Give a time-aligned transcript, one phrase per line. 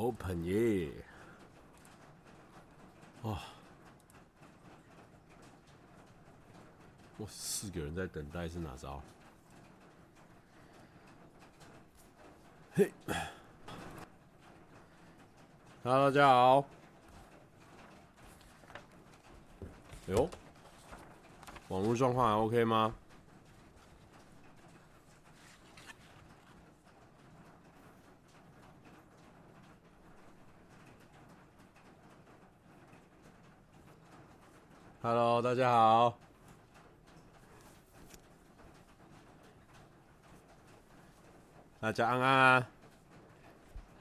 [0.00, 0.90] Open 耶！
[3.20, 3.38] 哇，
[7.18, 9.02] 哇，四个人在等待是哪招？
[12.72, 12.90] 嘿
[15.82, 16.64] 大家好。
[20.08, 20.26] 哎呦，
[21.68, 22.94] 网络状况还 OK 吗
[35.02, 36.18] ？Hello，大家好，
[41.80, 42.66] 大家安安，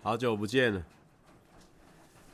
[0.03, 0.83] 好久不见了。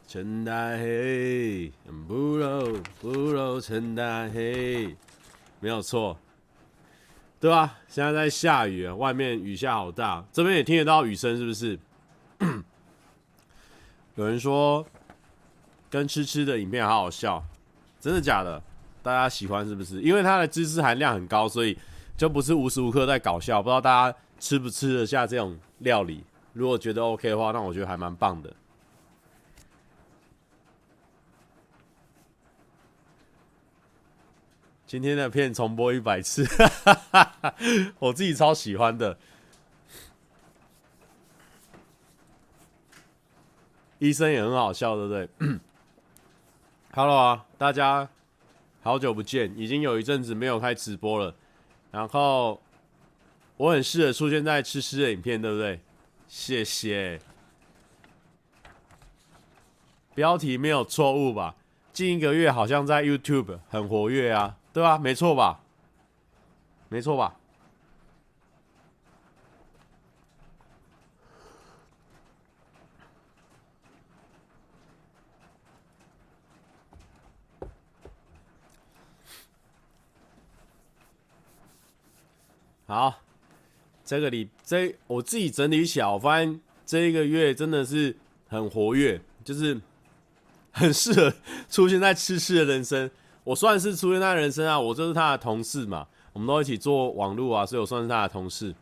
[0.07, 1.71] 陈大黑，
[2.07, 4.97] 不漏不漏，陈大黑，
[5.59, 6.17] 没有错，
[7.39, 7.77] 对吧？
[7.87, 11.77] 现在在下雨啊，外面雨下好大，这边也听得到雨声，是不是？
[14.15, 14.83] 有人说
[15.87, 17.45] 跟吃吃的影片好好笑。
[18.05, 18.61] 真的假的？
[19.01, 19.99] 大家喜欢是不是？
[19.99, 21.75] 因为它的知识含量很高，所以
[22.15, 23.63] 就不是无时无刻在搞笑。
[23.63, 26.23] 不知道大家吃不吃得下这种料理？
[26.53, 28.53] 如果觉得 OK 的话，那我觉得还蛮棒的。
[34.85, 36.45] 今天的片重播一百次，
[37.97, 39.17] 我自己超喜欢的。
[43.97, 45.59] 医生也很好笑，对不对？
[46.97, 48.07] Hello 啊，大家
[48.81, 51.35] 好久不见，已经有一阵子没有开直播了。
[51.91, 52.61] 然后
[53.57, 55.81] 我很适合出现在吃吃的影片，对不对？
[56.29, 57.19] 谢谢。
[60.13, 61.55] 标题没有错误吧？
[61.91, 64.97] 近一个月好像在 YouTube 很活跃啊，对吧？
[64.97, 65.59] 没错吧？
[66.87, 67.35] 没错吧？
[82.87, 83.21] 好，
[84.03, 88.15] 这个里这我自己整理起来，我发现这一个月真的是
[88.47, 89.81] 很活跃，就是
[90.71, 91.33] 很适合
[91.67, 93.09] 出现在吃吃的人生。
[93.43, 98.75] 我算是出现在人生啊，我就是他的同事嘛，我们都一起做网络啊，所以我算是他的同事。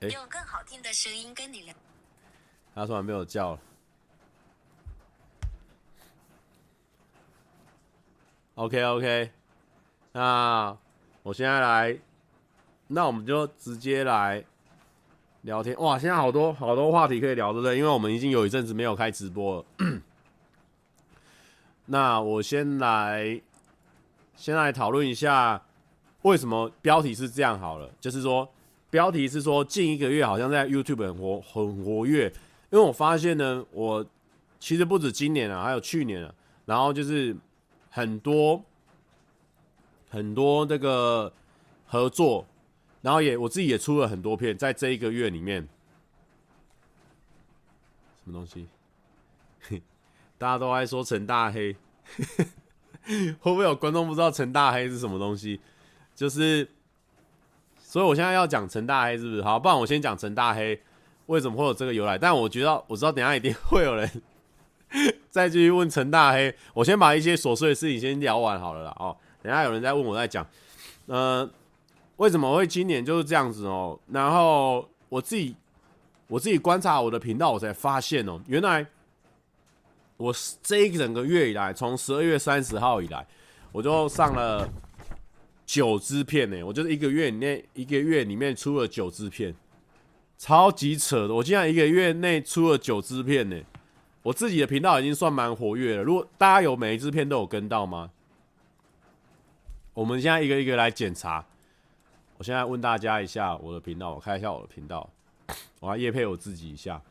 [0.00, 1.74] 用更好听的声音跟你聊。
[2.74, 3.60] 他突然被我叫了。
[8.54, 9.30] OK OK，
[10.12, 10.78] 那。
[11.22, 11.98] 我现在来，
[12.86, 14.42] 那我们就直接来
[15.42, 15.98] 聊天哇！
[15.98, 17.76] 现在好多好多话题可以聊，对不对？
[17.76, 19.64] 因为我们已经有一阵子没有开直播了。
[21.84, 23.38] 那我先来，
[24.34, 25.62] 先来讨论一下
[26.22, 27.90] 为什么标题是这样好了。
[28.00, 28.50] 就是说，
[28.88, 32.28] 标题是说近一个月好像在 YouTube 很活很活跃，
[32.70, 34.04] 因为我发现呢，我
[34.58, 37.36] 其实不止今年啊，还有去年啊，然后就是
[37.90, 38.64] 很多。
[40.10, 41.32] 很多这个
[41.86, 42.46] 合作，
[43.00, 45.66] 然后也我自己也出了很多片，在这一个月里面，
[48.24, 48.68] 什么东西？
[50.36, 51.76] 大家都爱说陈大黑，
[53.40, 55.60] 会不会有观众不知道陈大黑是什么东西？
[56.14, 56.68] 就是，
[57.78, 59.42] 所以我现在要讲陈大黑是不是？
[59.42, 60.80] 好，不然我先讲陈大黑
[61.26, 62.18] 为什么会有这个由来。
[62.18, 64.22] 但我觉得我知道，等下一定会有人
[65.30, 66.54] 再继续问陈大黑。
[66.74, 69.16] 我先把一些琐碎的事情先聊完好了啦，哦。
[69.42, 70.46] 等下有人在问我在讲，
[71.06, 71.48] 呃，
[72.16, 73.98] 为什么会今年就是这样子哦？
[74.08, 75.56] 然后我自己
[76.28, 78.86] 我自己观察我的频道，我才发现哦，原来
[80.16, 83.26] 我这一整个月以来，从十二月三十号以来，
[83.72, 84.68] 我就上了
[85.64, 86.62] 九支片呢。
[86.62, 89.54] 我就是一个月里面一个月里面出了九支片，
[90.36, 91.34] 超级扯的。
[91.34, 93.56] 我竟然一个月内出了九支片呢！
[94.22, 96.02] 我自己的频道已经算蛮活跃了。
[96.02, 98.10] 如果大家有每一支片都有跟到吗？
[100.00, 101.44] 我们现在一个一个来检查。
[102.38, 105.06] 我现在问大家一下我的频道，我看一下我的频道，
[105.78, 107.02] 我要夜配我自己一下。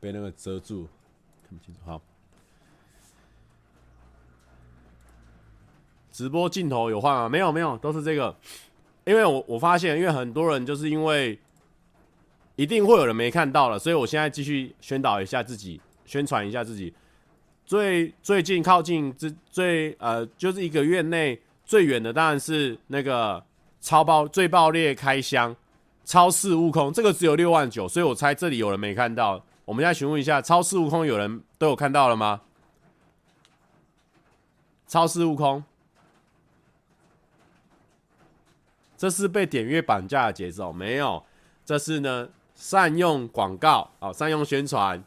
[0.00, 0.88] 被那个遮住，
[1.48, 1.80] 看不清楚。
[1.86, 2.02] 好，
[6.10, 7.28] 直播镜头有换吗？
[7.28, 8.36] 没有，没有，都是这个。
[9.04, 11.38] 因为我我发现，因为很多人就是因为。
[12.58, 16.92] 一定会有人没看到了，所以我现在继续宣导一下自己，宣传一下自己。
[17.64, 23.40] 最最近靠近这最呃，就是一个月内最远的，当然是那个
[23.80, 25.54] 超爆最爆裂开箱，
[26.04, 29.40] 超市悟空，这个只有六万九，所以我猜这里有人没看到。
[29.64, 32.40] 我们现在询问一下，超市悟空有人都有看到了吗？
[34.88, 35.62] 超市悟空，
[38.96, 41.22] 这是被点阅绑架的节奏，没有，
[41.64, 42.28] 这是呢
[42.58, 45.02] 善用广告哦，善用宣传。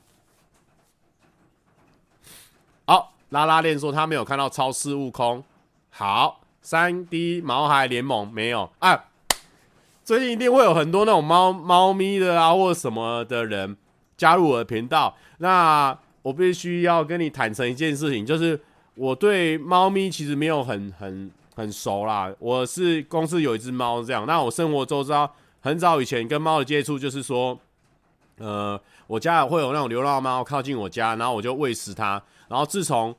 [2.88, 5.44] 好，拉拉链说他没有看到超市悟空。
[5.90, 9.04] 好，三 D 毛孩联盟没有啊。
[10.06, 13.76] 最近一定会有很多那种猫猫咪的啊，或者什么的人
[14.16, 15.16] 加入我的频道。
[15.40, 18.60] 那我必须要跟你坦诚一件事情，就是
[18.96, 22.34] 我对猫咪其实没有很很很熟啦。
[22.40, 25.30] 我是公司有一只猫这样，那我生活周遭
[25.62, 27.58] 很早以前跟猫的接触，就是说，
[28.40, 32.22] 呃，我家会有那种流浪猫靠近我家，然后我就喂食它。
[32.50, 33.16] 然后自从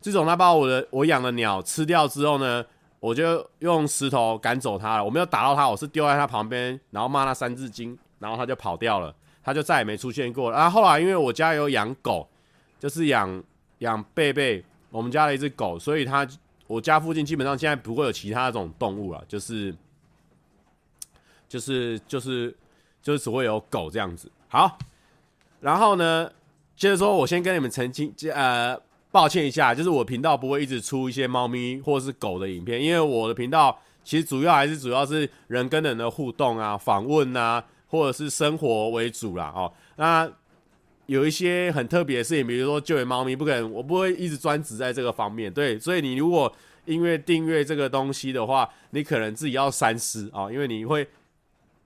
[0.00, 2.62] 自从它把我的我养的鸟吃掉之后呢，
[3.00, 5.04] 我就用石头赶走它了。
[5.04, 10.50] 我没有打到它，我是丢在它旁边，然后骂它三字经，然后它就跑掉了，它就再也没出现过。
[10.50, 12.28] 然后后来因为我家有养狗，
[12.78, 13.42] 就是养
[13.78, 16.26] 养贝贝，我们家的一只狗，所以它
[16.66, 19.74] 我家附近基本上现在不会有其他这种动物了，就是
[21.48, 22.54] 就是就是
[23.02, 24.30] 就是只会有狗这样子。
[24.48, 24.78] 好，
[25.60, 26.30] 然后呢，
[26.76, 28.78] 接着说，我先跟你们澄清，呃。
[29.14, 39.52] 抱歉一下，就是我频道不会一直出一些猫咪或是狗的影片，因为我的频道其实主要还是主要是人跟人的互动啊、访问啊，或者是生活为主啦。
[39.54, 40.28] 哦，那
[41.06, 45.52] 有一些很特别的事情，比如说救援猫咪，不可能，我不会一直专职在这个方面。
[45.52, 46.52] 对，所以你如果
[46.84, 51.06] 因为订阅这个东西的话，你可能自己要三思啊，因为你会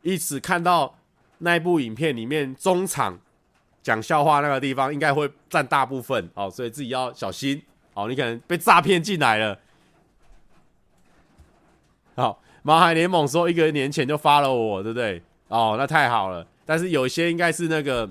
[0.03, 0.97] 一直看到
[1.39, 3.19] 那部影片里面中场。
[3.81, 7.63] 讲笑话那个地方应该会占大部分哦，所以自己要小心
[7.95, 8.07] 哦。
[8.07, 9.59] 你可能被诈骗进来了。
[12.15, 15.23] 好，马海联盟说一个年前就发了我，对不对？
[15.47, 16.47] 哦，那太好了。
[16.67, 18.11] 但是有些应该是那个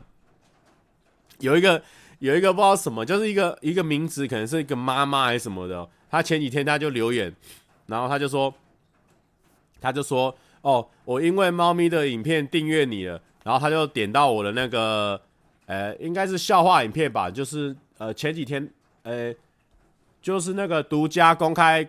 [1.40, 1.83] 有一个
[2.19, 5.88] 有一个不知道什么，就是一个一个名字，可能是一个妈妈还是什么的。
[6.10, 7.31] 他前几天他就留言，
[7.86, 8.51] 然后他就说，
[9.80, 15.21] 他就说哦，我因为猫咪的影片订阅你了，然后他就点到我的那个。
[15.68, 18.71] 呃，应该是笑话影片吧，就是呃前几天，
[19.04, 19.36] 呃，
[20.21, 21.86] 就是那个独家公开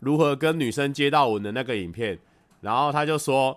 [0.00, 2.18] 如何跟女生接到吻的那个影片，
[2.60, 3.56] 然后他就说，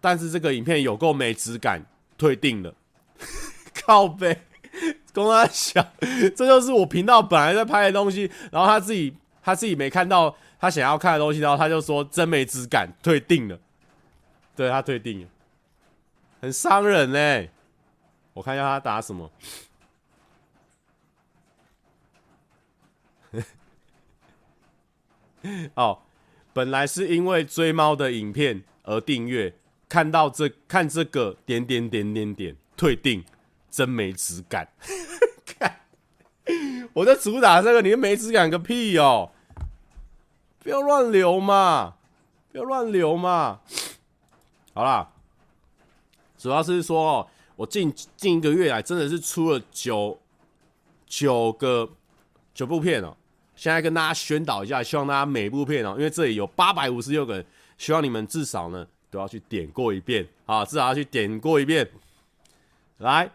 [0.00, 1.86] 但是这个影片有够没质感，
[2.18, 2.74] 退订了，
[3.86, 4.36] 靠北，
[5.12, 5.86] 跟他想，
[6.34, 13.58] 这就是我频道本来在拍的东西，然后他自己他自己没看到他想要看的东西，然后他就说真没质感，退订了，
[14.54, 15.28] 对，他退订了，
[16.40, 17.48] 很伤人呢、
[18.32, 19.30] 我看一下他打什么。
[25.74, 25.98] 哦，
[26.52, 29.54] 本来是因为追猫的影片而订阅，
[29.88, 33.24] 看到这看这个点点点点点退订，
[33.70, 34.68] 真没质感。
[35.44, 35.80] 看，
[36.94, 39.30] 我在主打这个，你没质感个屁哦！
[40.66, 41.94] 不要乱流嘛，
[42.50, 43.60] 不要乱流嘛。
[44.74, 45.08] 好啦，
[46.36, 47.30] 主要是说。
[47.54, 50.20] 我近近一个月来真的是出了九
[51.06, 51.88] 九个
[52.52, 53.16] 九部片哦，
[53.54, 57.46] 现在跟大家宣导一下，希望大家每部片哦，因为这里有八百五十六个人，
[57.78, 61.88] 希望你们至少呢都要去点过一遍啊，至少要去点过一遍。
[62.98, 63.30] 来，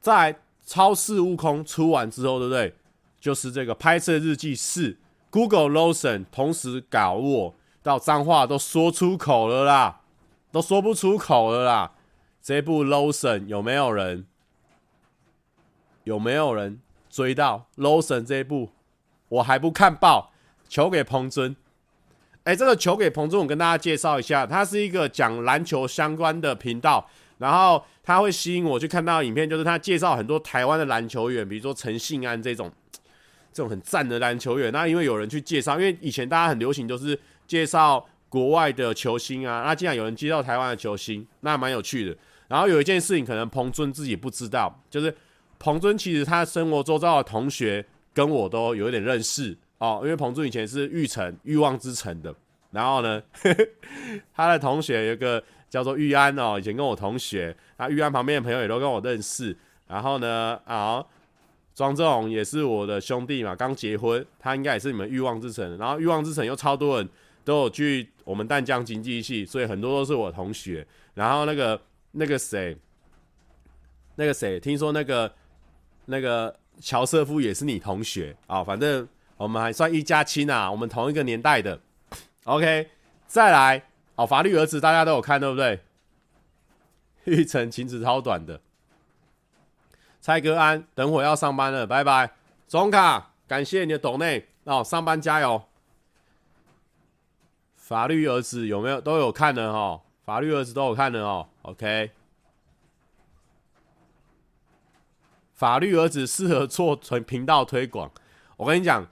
[0.00, 2.72] 在超市悟空出完之后，对不对？
[3.18, 4.96] 就是这个拍摄日记四
[5.36, 10.00] ，Google Lawson 同时搞我到脏话都说出口了啦，
[10.50, 11.92] 都说不出口了啦。
[12.40, 14.24] 这部 Lawson 有没有人？
[16.04, 18.70] 有没有人追到 Lawson 这一部？
[19.28, 20.32] 我还不看报，
[20.70, 21.54] 球给彭尊。
[22.44, 32.72] 哎，这个球给彭尊，我跟大家介绍一下，它是一个讲篮球相关的频道，然后它会吸引我去看到影片，就是他介绍很多台湾的篮球员，比如说陈信安这种
[33.56, 34.70] 这种很赞的篮球员。
[34.70, 42.14] 那因为有人去介绍，因为以前大家很流行都是介绍国外的球星啊，那既然有人介绍台湾的球星，那蛮有趣的。
[42.48, 45.14] 然后有一件事情，可能彭尊自己不知道，就是
[45.58, 47.82] 彭尊其实他生活周遭的同学
[48.12, 52.34] 跟我都有一点认识哦，因为彭尊以前是玉城欲望之城的，
[52.72, 53.22] 然后呢，
[54.36, 59.56] 他的同学有一个叫做玉安哦，以前跟我同学，那玉安旁边的朋友也都跟我认识，
[59.88, 61.02] 然后呢，啊，
[61.76, 67.08] 庄正宏也是我的兄弟嘛，刚结婚，他应该也是你们欲望之城，然后欲望之城又超多人
[67.44, 71.80] 都有去我们淡江经济系，所以很多都是我同学，然后那个。
[72.18, 72.74] 那个谁，
[74.14, 75.30] 那个谁，听说那个
[76.06, 78.64] 那个乔瑟夫也是你同学啊？
[78.64, 79.06] 反正
[79.36, 81.78] 我们还算一家亲啊，我们同一个年代的。
[82.44, 82.88] OK，
[83.26, 83.82] 再来
[84.14, 85.78] 哦，法律儿子大家都有看对不对？
[87.24, 88.62] 玉成裙子超短的，
[90.26, 92.32] 蔡哥安，等会要上班了，拜拜。
[92.66, 95.62] 总卡，感谢你的懂内，哦，上班加油。
[97.76, 100.02] 法律儿子有没有都有看的哦？
[100.24, 101.48] 法律儿子都有看的哦。
[101.62, 102.10] OK，
[105.54, 108.10] 法律儿子适合做纯频道推广。
[108.56, 109.06] 我跟你讲，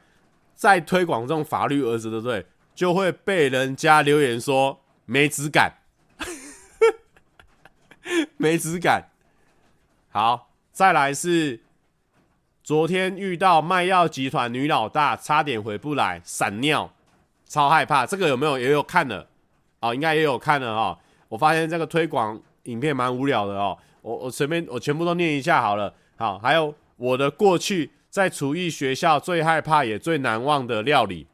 [0.56, 2.44] 在推广这种法律儿子，的对？
[2.74, 5.74] 就会被人家留言说没质感，
[8.36, 9.10] 没质感。
[10.10, 11.60] 好，再来是
[12.64, 16.90] 昨天遇到卖药集团女老大，差点回不来，闪尿。
[17.46, 19.24] 超害怕，这个有没有也有看了？
[19.78, 20.98] 哦，应该也有看了、哦。
[21.28, 23.78] 我发现这个推广影片蛮无聊的哦。
[24.02, 25.94] 我我随便我全部都念一下好了。
[26.16, 31.28] 好，还有我的过去在厨艺学校最害怕也最难忘的料理。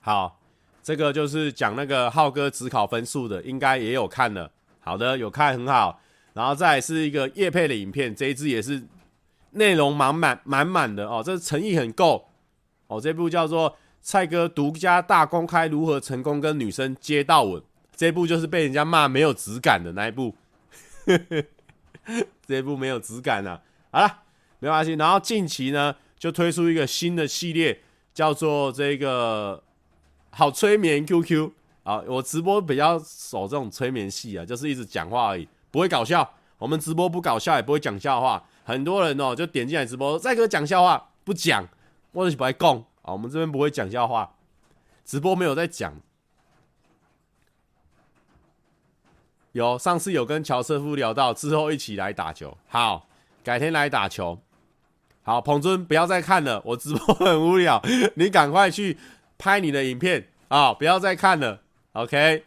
[0.00, 0.38] 好，
[0.82, 4.50] 这个就是讲那个浩哥只考分数的，应该也有看了。
[4.80, 5.98] 好的，有看很好。
[6.34, 8.82] 然后再是一个业配的影片，这一支也是
[9.52, 12.28] 内容满满满满的哦，这诚意很够
[12.88, 13.00] 哦。
[13.00, 13.74] 这部叫做。
[14.06, 17.62] 蔡哥独家大公开如何成功跟女生接到吻，
[17.96, 20.34] 这部就是被人家骂没有质感的那一部，
[22.46, 23.62] 这部没有质感啊。
[23.90, 24.18] 好了，
[24.58, 24.92] 没关系。
[24.92, 27.80] 然后近期呢，就推出一个新的系列，
[28.12, 29.64] 叫做这个
[30.28, 31.50] 好催眠 QQ
[31.84, 32.02] 啊。
[32.06, 36.34] 我直播比较守这种催眠戏啊，就是一直讲话而已，不会搞笑。
[36.58, 38.46] 我们直播不搞笑，也不会讲笑话。
[38.62, 41.66] 很多人哦，就点进来直播，蔡哥讲笑话不讲，
[42.12, 42.76] 我就是不爱讲。
[43.02, 44.36] 啊，我们这边不会讲笑话，
[45.04, 45.92] 直播没有在讲。
[49.50, 53.08] 有上次有跟乔瑟夫聊到之后一起来打球，好，
[53.42, 54.38] 改天来打球。
[55.24, 57.82] 好，彭尊不要再看了，我直播很无聊，
[58.14, 58.96] 你赶快去
[59.36, 61.62] 拍你的影片啊，不要再看了。
[61.94, 62.38] OK，OK，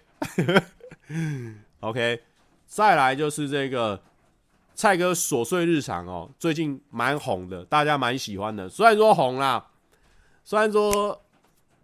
[2.67, 3.99] 再来就是这个
[4.75, 9.71] 蔡哥琐碎日常哦，最近蛮红的，大家蛮喜欢的，虽然说红啦。
[10.43, 11.19] 虽然说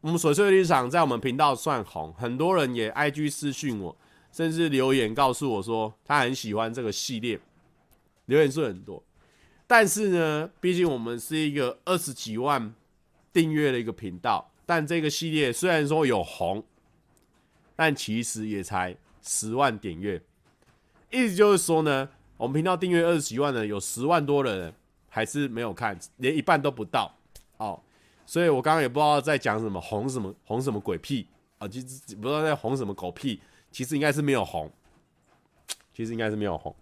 [0.01, 3.97] 我们琐碎日常在我们频道算红，很多人也 IG 私讯我，
[4.31, 7.39] 甚至留言告诉我说他很喜欢这个系列，
[8.25, 9.01] 留言数很多。
[9.65, 12.73] 但是呢，毕竟我们是一个二十几万
[13.31, 16.63] 订阅的一个频道，但这个系列虽然说有红，
[17.75, 20.21] 但其实也才十万点阅。
[21.13, 24.73] 意思就是说呢，我们频道订阅二十几万的，有十万多的人
[25.07, 27.15] 还是没有看，连一半都不到。
[27.57, 27.79] 哦。
[28.25, 31.27] 所以我刚刚也不知道在讲什么红什么红什么鬼屁。
[31.59, 33.39] 啊，其实不知道在红什么狗屁，
[33.71, 34.69] 其实应该是没有红，
[35.93, 36.75] 其实应该是没有红，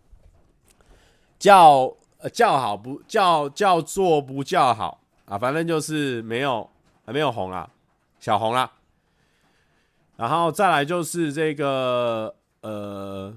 [1.37, 4.99] 叫呃叫好不叫叫做不叫好。
[5.25, 6.67] 啊，反正就是没有
[7.05, 7.69] 还没有红啊，
[8.19, 8.71] 小红啦，
[10.17, 13.31] 然后再来就是这个呃，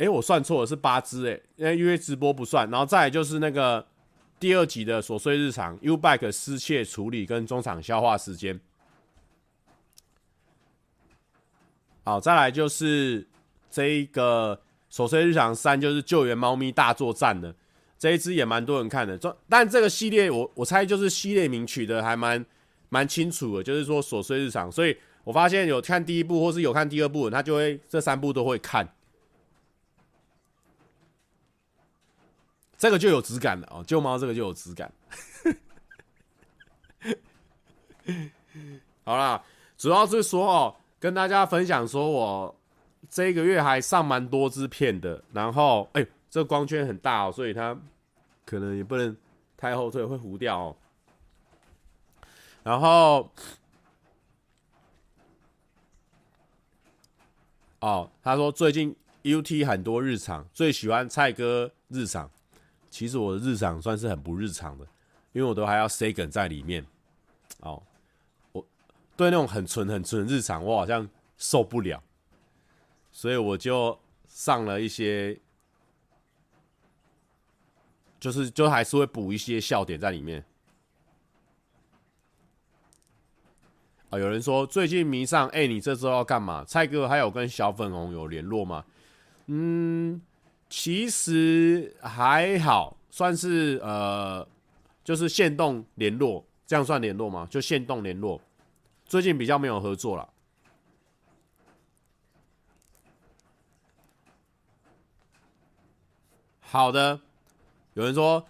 [0.00, 3.86] 哎我算错了是八支哎，因为因为直播不算，然后再来就是那个。
[4.40, 8.58] 第二集的琐碎日常，U-Bike 失窃处理跟中场消化时间。
[12.04, 13.28] 好，再来就是
[13.70, 14.58] 这一个
[14.90, 17.54] 琐碎日常三，就是救援猫咪大作战的
[17.98, 19.18] 这一支也蛮多人看的。
[19.18, 22.42] 这但这个系列我我猜就是系列名取得还蛮
[22.88, 24.72] 蛮清楚的，就是说琐碎日常。
[24.72, 28.88] 所以我发现有看第一部或是有看第二部，他就会这三部都会看。
[32.80, 34.90] 这个就有质感了哦，救猫这个就有质感。
[39.04, 39.44] 好啦，
[39.76, 42.56] 主要是说哦，跟大家分享说我
[43.10, 47.78] 这个月还上蛮多支片的，然后哎，这光圈很大哦，所以它
[48.46, 49.14] 可能也不能
[49.58, 50.76] 太后退，会糊掉哦。
[52.62, 53.30] 然后
[57.80, 62.30] 哦，他说最近 UT 很多日常，最喜欢蔡哥日常。
[62.90, 64.84] 其实我的日常算是很不日常的，
[65.32, 66.84] 因为我都还要塞梗在里面。
[67.60, 67.80] 哦，
[68.50, 68.66] 我
[69.16, 72.02] 对那种很纯很纯日常，我好像受不了，
[73.12, 75.38] 所以我就上了一些，
[78.18, 80.44] 就是就还是会补一些笑点在里面。
[84.10, 86.64] 啊，有人说最近迷上，哎，你这周要干嘛？
[86.64, 88.84] 蔡哥还有跟小粉红有联络吗？
[89.46, 90.20] 嗯。
[90.70, 94.46] 其实还好，算是呃，
[95.02, 97.46] 就是线动联络，这样算联络吗？
[97.50, 98.40] 就线动联络，
[99.04, 100.28] 最近比较没有合作了。
[106.60, 107.20] 好的，
[107.94, 108.46] 有人说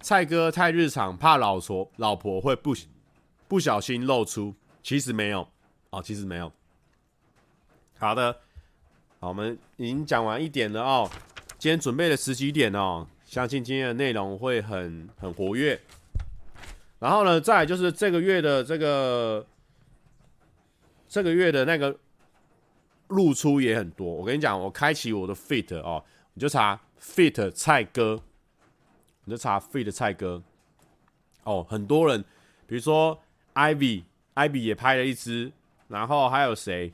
[0.00, 2.74] 蔡哥太日常，怕老婆老婆会不
[3.46, 4.52] 不小心露出，
[4.82, 5.48] 其实没有
[5.90, 6.52] 哦，其实没有。
[7.98, 8.32] 好的，
[9.20, 11.08] 好，我们已经讲完一点了哦。
[11.62, 15.80] 今天准备了十几点哦，相信今天的内容会很很活跃。
[16.98, 19.46] 然后呢，再就是这个月的这个
[21.08, 21.96] 这个月的那个
[23.06, 24.12] 露出也很多。
[24.12, 26.04] 我跟你讲，我开启我的 fit 哦，
[26.34, 28.20] 你就查 fit 蔡哥，
[29.26, 30.42] 你就查 fit 蔡哥。
[31.44, 32.24] 哦，很多人，
[32.66, 33.22] 比如说
[33.54, 35.52] Ivy，Ivy 也拍了一支，
[35.86, 36.92] 然后还有谁？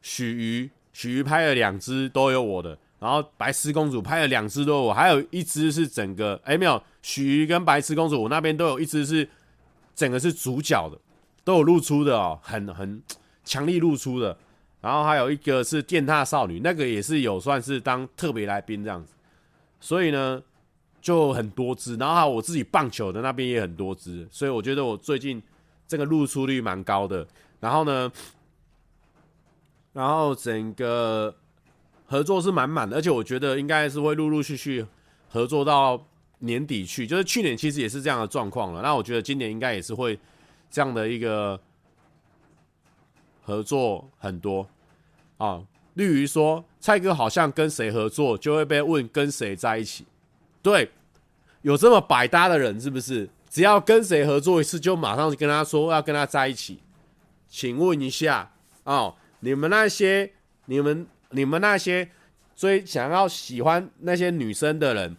[0.00, 2.76] 许瑜，许瑜拍了两支，都有我的。
[2.98, 9.28] 然后白痴公主拍了两支都有我，还有一只是整个，哎没有，许瑜跟白痴公主我那边都有一只是
[9.94, 10.98] 整个是主角的，
[11.44, 13.02] 都有露出的哦，很很
[13.44, 14.36] 强力露出的。
[14.80, 19.12] 然后还有一个是电踏少女，那个也是有算是当特别来宾这样子。
[19.80, 20.42] 所以呢。
[21.02, 25.42] 就很多支，然后还有我自己棒球的那边也很多支，所以我觉得我最近
[25.88, 27.26] 这个露出率蛮高的。
[27.58, 28.12] 然后呢，
[29.92, 31.34] 然后整个
[32.06, 34.86] 合作是满满的，而且我觉得应该是会陆陆续续
[35.28, 36.06] 合作到
[36.38, 37.06] 年底去。
[37.06, 40.18] 就是去年其实也是这样的状况了，那我觉得今年应该也是会
[40.70, 41.60] 这样的一个
[43.42, 44.66] 合作很多
[45.38, 45.62] 啊。
[45.94, 50.06] 例如说，蔡哥好像跟谁合作，就会被问跟谁在一起。
[50.62, 50.90] 对，
[51.62, 53.28] 有这么百搭的人是不是？
[53.50, 56.78] 只要跟谁合作一次，就马上跟他说要跟他在一起。
[57.48, 58.52] 请问一下
[58.84, 60.30] 哦，你们那些、
[60.66, 62.08] 你们、你们那些
[62.56, 65.16] 追想要喜欢那些女生的人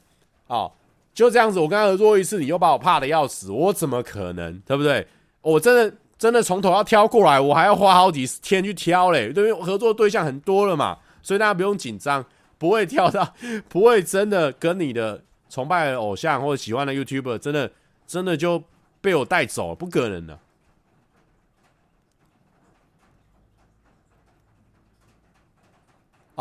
[0.48, 0.72] 哦，
[1.14, 4.60] 就这样子，我跟他合作一次，你又把我怕得要死，我怎么可能？
[4.60, 5.06] 对不对？
[5.42, 12.26] 我真的真的从头要挑过来，我还要花好几天去挑嘞，对，因为合作对象很多了嘛，所以大家不用紧张，
[12.58, 13.34] 不会挑到，
[13.70, 15.24] 不会真的跟你的。
[15.52, 17.70] 崇拜的偶像或者喜欢的 YouTuber，真的
[18.08, 18.64] 真的就
[19.02, 20.40] 被我带走，不可能的。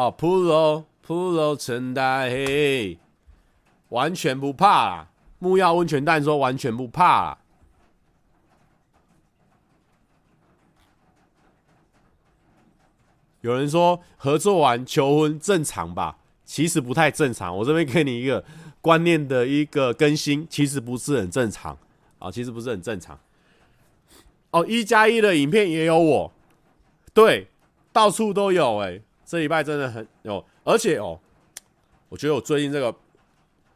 [0.00, 2.98] 哦，Pro Pro 陈大黑
[3.90, 5.08] 完全不怕啦！
[5.38, 7.38] 木曜温泉蛋说完全不怕啦。
[13.42, 16.16] 有人说合作完求婚正常吧？
[16.46, 17.54] 其实不太正常。
[17.58, 18.42] 我这边给你一个。
[18.82, 21.76] 观念的一个更新，其实不是很正常
[22.18, 23.20] 啊，其实不是很正常。
[24.52, 26.32] 哦，一加一的影片也有我，
[27.12, 27.48] 对，
[27.92, 31.16] 到处都有哎、这礼拜真的很有，而且哦，
[32.08, 32.92] 我觉得我最近这个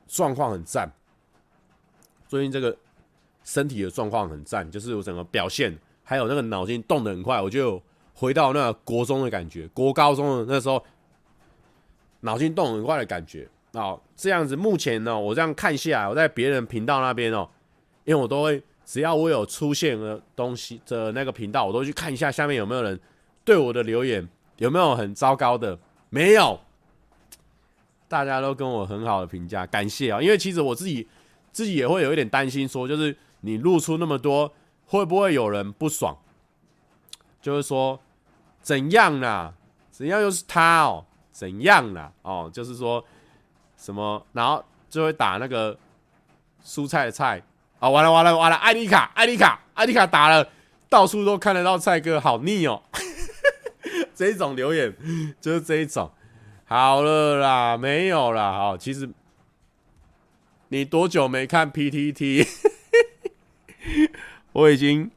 [0.09, 0.91] 状况很赞，
[2.27, 2.77] 最近这个
[3.45, 7.81] 身体的状况很赞，就是我整个表现，还有那个脑筋动得很快，我就
[8.15, 10.85] 回到那个国中的感觉，国高中的那时候，
[12.23, 13.49] 脑筋动很快的感觉。
[13.75, 17.49] 哦，这样子，目前呢，我这样看下来，我在别人频道那边哦，
[18.03, 22.99] 因为我都会，只要我有出现的东西的那个频道，我都去看一下下面有没有人
[23.45, 25.79] 对我的留言有没有很糟糕的，
[26.11, 26.61] 没有，
[28.09, 31.09] 大家都跟我很好的评价，感谢啊，因为其实我自己
[31.53, 34.53] 自己也会有一点担心，说就是你露出那么多，
[34.87, 36.17] 会不会有人不爽？
[37.41, 38.01] 就是说
[38.61, 39.55] 怎样啦？
[39.91, 41.05] 怎样又是他哦？
[41.33, 42.13] 怎样啦？
[42.23, 43.05] 哦，就是说。
[43.77, 44.25] 什么？
[44.33, 45.77] 然后就会打那个
[46.65, 47.43] 蔬菜的菜
[47.81, 47.91] 啊！
[47.91, 48.57] 完了完了完了！
[48.57, 50.49] 艾丽卡，艾丽卡，艾丽卡打了，
[50.89, 52.83] 到处都看得到菜哥，好腻哦！
[54.15, 54.95] 这一种留言
[55.41, 56.11] 就是这一种。
[56.65, 58.53] 好了啦，没有啦。
[58.53, 59.09] 好，其实
[60.69, 62.47] 你多久没看 PTT？
[64.53, 65.11] 我已经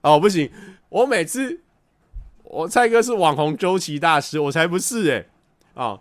[0.00, 0.50] 哦不行，
[0.88, 1.60] 我每次
[2.44, 5.28] 我蔡哥是网红周期大师，我才不是哎、欸！
[5.74, 6.00] 哦，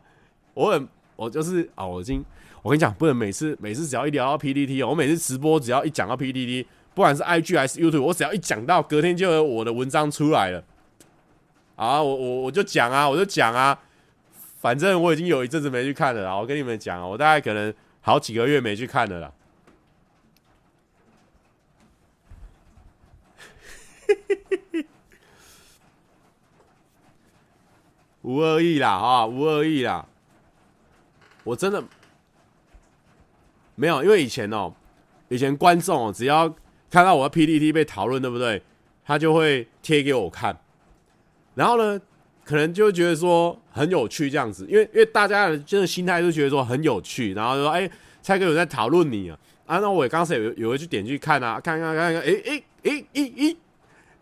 [0.53, 0.87] 我很。
[1.17, 2.23] 我就是啊、哦，我已经，
[2.61, 10.63] 我跟你讲，不能每次每次只要一聊到 PTT，我每次直播只要一讲到 PTT，不管是 IG 还是 YouTube，我只要一讲到，隔天就有我的文章出来了。
[11.77, 13.79] 啊，我我我就讲啊，我就讲啊，
[14.59, 16.35] 反正我已经有一阵子没去看了啦。
[16.35, 19.31] 我跟你们讲啊，我大概可能好几个月没去看了啦。
[28.23, 30.07] 无恶意啦，啊，无恶意啦。
[31.43, 31.83] 我真的
[33.75, 34.73] 没有，因为以前哦，
[35.29, 36.49] 以前观众哦，只要
[36.89, 38.63] 看到我的 PPT 被讨论，对不对？
[39.05, 40.57] 他就会贴给我看，
[41.57, 41.99] 然后呢，
[42.45, 47.89] 可能就会觉得说很有趣这样子，因为因为大家真的心态都觉得说很有趣，然后就说哎，
[48.21, 53.55] 蔡哥有在讨论你啊，啊，那我也刚才有有会去点去看啊，看看看看，哎哎哎哎哎。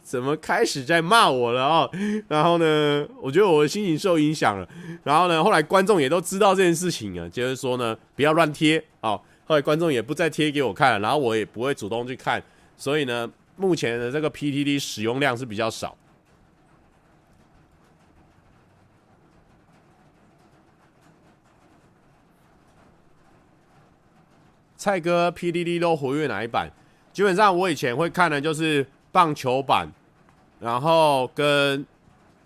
[0.06, 1.89] 怎么开始在骂我了哦？
[2.28, 4.69] 然后呢，我觉得我的心情受影响了。
[5.04, 9.19] 然后呢，后来观众也都知道这件事情啊，就是说呢，不要乱贴哦。
[9.45, 12.39] 后来观众也不再贴给我看了，然后我也不会主动去看。
[12.78, 15.98] 所以呢，目前的这个 PTT 使用量是比较少。
[24.86, 26.69] 蔡哥 PDD 都活跃哪一版？
[27.12, 29.88] 基本上我以前会看的就是棒球版，
[30.60, 31.84] 然后跟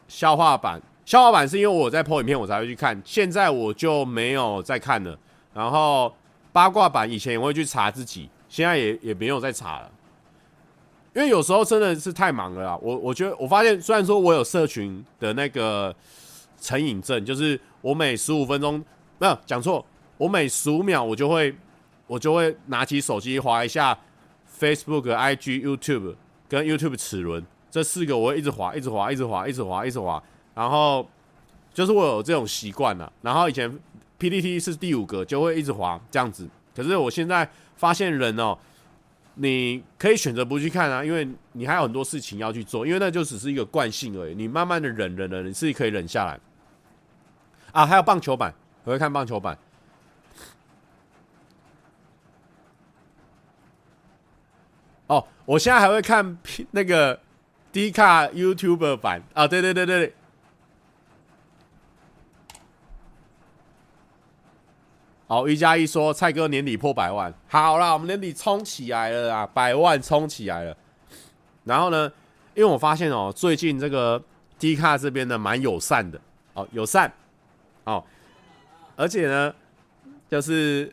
[0.07, 0.81] 笑话版。
[1.03, 5.19] 笑话版是因为我在 po 影片我才会去看，现在我就没有再看了。
[5.53, 6.15] 然后
[6.53, 9.91] 八卦版以前也会去查自己，现在也也没有再查了，
[11.13, 12.79] 因为有时候真的是太忙了啦。
[12.81, 15.93] 我我觉得我发现，虽然说我有社群的那个
[16.61, 18.81] 成瘾症，就是我每十五分钟
[19.17, 19.85] 没有讲错，
[20.17, 21.53] 我每十五秒我就会
[22.09, 23.95] 我就会拿起手机滑一下
[24.59, 26.15] Facebook、IG、YouTube
[26.49, 30.21] 跟 YouTube 齿轮这四个，我会一直滑，一直滑，一直滑，一直滑，一直滑。
[30.55, 31.07] 然后
[31.71, 33.13] 就是我有这种习惯了。
[33.21, 33.71] 然后以前
[34.17, 36.49] PPT 是第五个，就会一直滑这样子。
[36.75, 38.57] 可是我现在发现人哦，
[39.35, 44.33] 你可以选择不去看啊，因为你还有很多事情要去做，因为那就只是一个惯性而已。
[44.33, 46.39] 你慢慢的忍忍忍，你自己可以忍下来。
[47.71, 48.51] 啊，还有棒球版，
[48.83, 49.55] 我会看棒球版。
[55.09, 56.37] 哦，我现在还会看
[56.71, 57.19] 那个
[57.71, 60.13] D 卡 YouTuber 版啊，对对对对对。
[65.27, 70.77] 好，一加一说蔡哥年底破百万，好啦，我们年底冲起来了啊，百万冲起来了。
[71.63, 72.11] 然后呢，
[72.53, 74.21] 因为我发现哦，最近这个
[74.57, 76.19] D 卡这边呢蛮友善的
[76.53, 77.11] 哦，友善
[77.83, 78.03] 哦，
[78.95, 79.53] 而且呢
[80.29, 80.91] 就是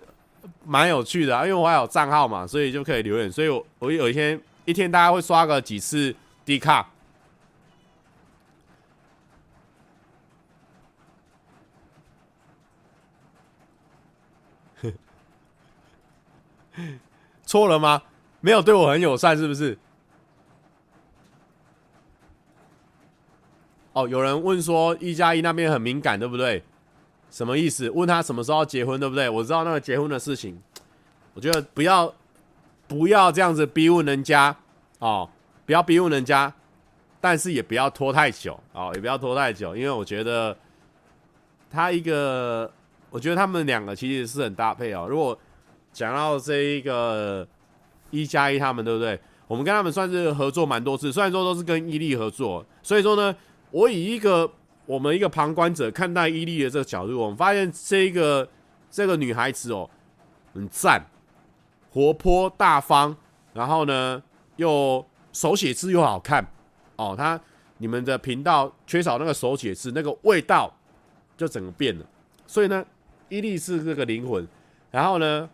[0.64, 3.30] 蛮有趣的啊，因为我还有账号嘛，所以就可以留言。
[3.30, 6.90] 所以我我有一天一天大概会刷个几次 D 卡。
[17.44, 18.02] 错了吗？
[18.40, 19.78] 没有对我很友善，是不是？
[23.92, 26.62] 哦，有人问说一加一那边很敏感，对不对？
[27.36, 27.90] 什么意思？
[27.90, 29.28] 问他什么时候要结婚，对不对？
[29.28, 30.58] 我知道那个结婚的事情，
[31.34, 32.10] 我觉得不要
[32.88, 34.56] 不要这样子逼问人家
[35.00, 35.28] 哦，
[35.66, 36.50] 不要逼问人家，
[37.20, 40.56] 但是也不要拖太久哦，也不要拖太久，因为我觉得
[41.70, 42.72] 他一个，
[43.10, 45.38] 我觉得他们两个其实是很搭配哦，如果。
[45.92, 47.48] 讲到这一个
[48.10, 49.18] 一加一他们对不对？
[49.46, 53.34] 我们跟他们算是合作蛮多次，虽然说都是跟伊利合作，所以说呢，
[53.70, 54.46] 我以一个
[54.86, 58.48] 我们一个旁观者看待伊利的这个角度，我们发现这个
[58.90, 59.90] 这个女孩子哦，
[60.54, 61.04] 很赞，
[61.90, 63.14] 活泼大方，
[63.52, 64.22] 然后呢
[64.56, 66.46] 又手写字又好看
[66.96, 67.38] 哦，她
[67.78, 70.72] 你们的频道缺少那个手写字，那个味道
[71.36, 72.06] 就整个变了，
[72.46, 72.84] 所以呢，
[73.28, 74.46] 伊利是这个灵魂，
[74.90, 75.50] 然后呢。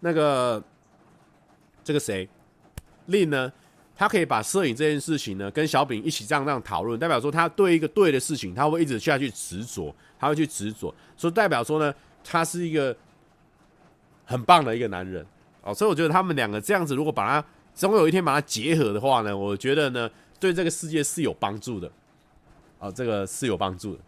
[0.00, 0.62] 那个
[1.82, 2.28] 这个谁
[3.06, 3.52] 令呢？
[3.98, 12.96] 他可以把摄影这件事情呢，跟小饼一起这样这样讨论，代表说他对一个对的事情，他会一直下去执着，他会去执着，所以代表说呢，他是一个
[14.24, 15.26] 很棒的一个男人
[15.62, 15.74] 哦。
[15.74, 20.08] 所以我觉得他们两个这样子，如果把他总有一天把它结合的话呢，我觉得呢，
[20.38, 21.90] 对这个世界是有帮助的
[22.78, 24.00] 哦，这个是有帮助的。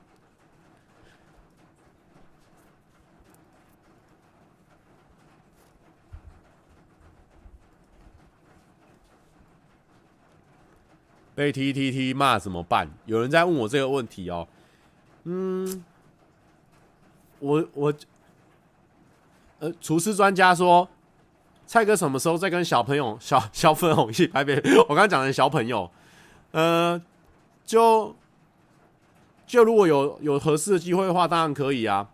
[11.40, 12.87] 被 T T T 骂怎么办？
[13.07, 14.46] 有人在问我这个问题哦。
[15.24, 15.83] 嗯，
[17.38, 17.94] 我我
[19.59, 20.87] 呃，厨师专家说，
[21.66, 24.62] 蔡哥什么时候再跟小朋友小小粉红一起拍片？
[24.81, 25.90] 我刚刚讲的小朋友，
[26.50, 27.00] 呃，
[27.64, 28.14] 就
[29.46, 32.07] 就如果有有合适的机会的话，当然可以啊。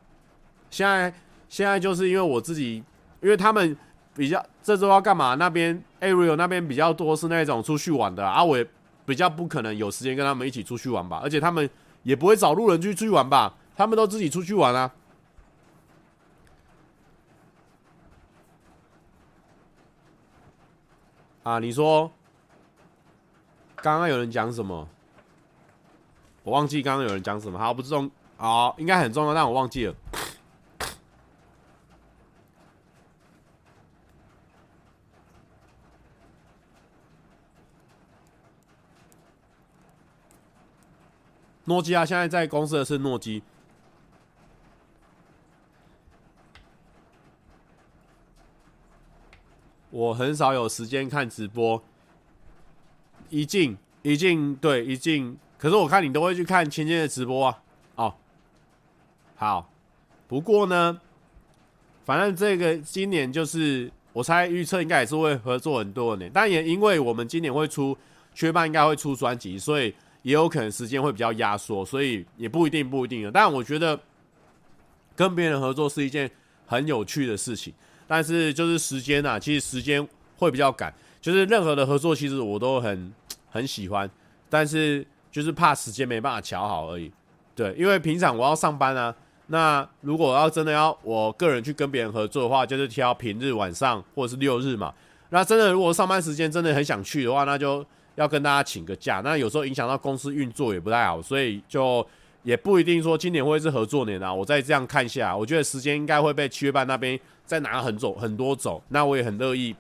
[0.71, 1.13] 现在
[1.49, 2.77] 现在就是因为我自己，
[3.21, 3.77] 因为他们
[4.15, 5.35] 比较这周要干嘛？
[5.35, 8.65] 那边 Ariel 那边比较多是那种出去玩的啊，我也。
[9.07, 11.71] 比较不可能有时间跟他们一起出去玩吧，而且他们
[12.03, 14.93] 也不会找路人去出去玩吧，他们都自己出去玩啊。
[21.45, 22.11] 啊，你说，
[23.77, 24.89] 刚刚有人讲什么？
[26.43, 29.95] 我忘记刚刚有人讲什么，好，不重，好，应该很重要，但我忘记了。
[41.67, 43.43] 诺基亚现在在公司的是诺基。
[49.91, 51.83] 我很少有时间看直播，
[53.31, 57.63] 一进一进对一进，可是我看你都会去看芊芊的直播啊。
[57.97, 58.15] 哦，
[59.35, 59.71] 好，
[60.29, 61.01] 不过呢，
[62.05, 67.97] 反正这个今年就是我猜预测应该也是会合作很多年，但也因为我们今年会出
[68.35, 69.93] 缺半，应该会出专辑，所以。
[70.27, 73.31] 也有可能时间会比较压缩，所以也不一定不一定的。
[73.31, 73.97] 但我觉得
[75.15, 76.29] 跟别人合作是一件
[76.67, 77.73] 很有趣的事情。
[78.09, 80.05] 但是就是时间呐，其实时间
[80.37, 80.93] 会比较赶。
[81.21, 83.13] 就是任何的合作，其实我都很
[83.51, 84.11] 很喜欢，
[84.51, 87.13] 但是就是怕时间没办法调好而已。
[87.55, 89.15] 对，因为平常我要上班啊。
[89.47, 94.93] 那如果要真的要我个人去跟别人合作的话，就是挑平日晚上或者是六日嘛。
[95.31, 97.87] 那真的如果上班时间真的很想去的话，那就
[98.17, 99.21] 要跟大家请个假。
[99.25, 102.05] 那有时候影响到公司运作也不太好，所以就
[102.43, 104.35] 也不一定说今年会是合作年啊。
[104.35, 108.83] 我再这样看下，我觉得时间应该会被七月半那边再拿很走很多走。
[108.89, 109.75] 那我也很乐意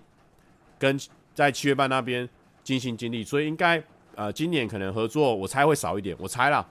[0.79, 0.99] 跟
[1.35, 2.29] 在七月半那边
[2.63, 3.83] 尽心尽力，所以应该
[4.15, 6.67] 呃今年可能合作我猜会少一点，我猜了。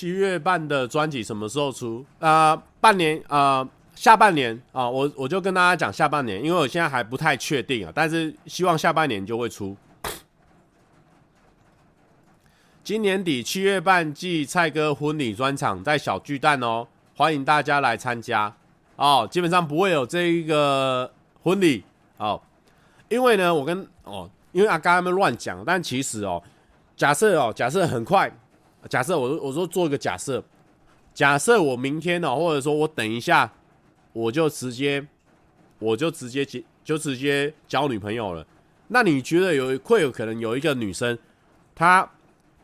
[0.00, 2.02] 七月半的专辑什么时候出？
[2.20, 9.76] 啊、半年啊、下半年啊、我我就跟大家讲下半年，因为我现在还不太确定啊，但是希望下半年就会出。
[12.82, 18.50] 今年底七月半暨蔡哥婚礼专场在小巨蛋哦，欢迎大家来参加
[18.96, 19.28] 哦。
[19.30, 21.84] 基本上不会有这一个婚礼
[22.16, 22.40] 哦，
[23.10, 26.42] 因为呢，我跟哦，因为阿刚他们乱讲，但其实哦，
[26.96, 28.32] 假设哦，假设很快。
[28.88, 30.42] 假设我我说做一个假设，
[31.12, 33.52] 假设我明天呢，或者说我等一下，
[34.12, 35.06] 我就直接
[35.78, 38.46] 我就直接结就直接交女朋友了。
[38.88, 41.18] 那你觉得有会有可能有一个女生，
[41.74, 42.08] 她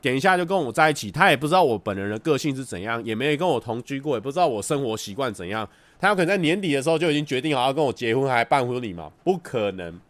[0.01, 5.69] 等一下就跟我在一起，她也不知道我本人的个性是怎样，也没有跟我同居过，也不知道我生活习惯怎样，
[6.01, 9.13] 她有可能在年底的时候就已经决定好要跟我结婚，还办婚礼吗？
[9.23, 10.01] 不可能。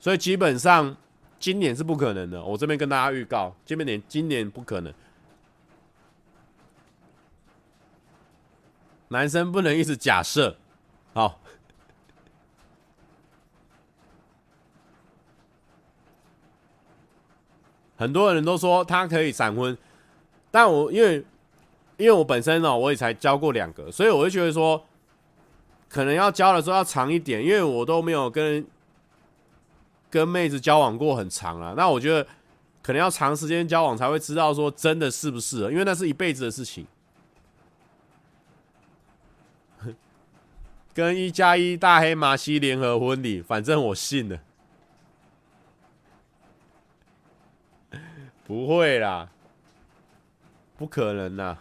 [0.00, 0.96] 所以基本上。
[1.42, 4.94] 今年是不可能的，我这边跟大家预告，今年今年不可能。
[9.08, 10.56] 男生不能一直假设，
[11.12, 11.40] 好。
[17.96, 19.76] 很多人都说他可以闪婚，
[20.52, 21.16] 但我因为
[21.96, 24.86] 因为我本身呢，我也才交过两个，所以我就觉得说，
[25.88, 28.64] 可能要交的时候要长一点，因为我都没有跟。
[30.12, 32.22] 跟妹子交往过很长了，那我觉得
[32.82, 36.86] 可能要长时间交往才会知道说真的适不适合，因为那是一辈子的事情。
[40.92, 44.38] 跟一加一大黑马西联合婚礼，反正我信了，
[48.46, 49.30] 不会啦，
[50.76, 51.56] 不可能啦。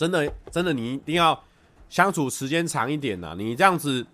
[0.00, 1.38] 真的，真的，你一定要
[1.90, 3.34] 相处时间长一点呐！
[3.36, 4.06] 你这样子，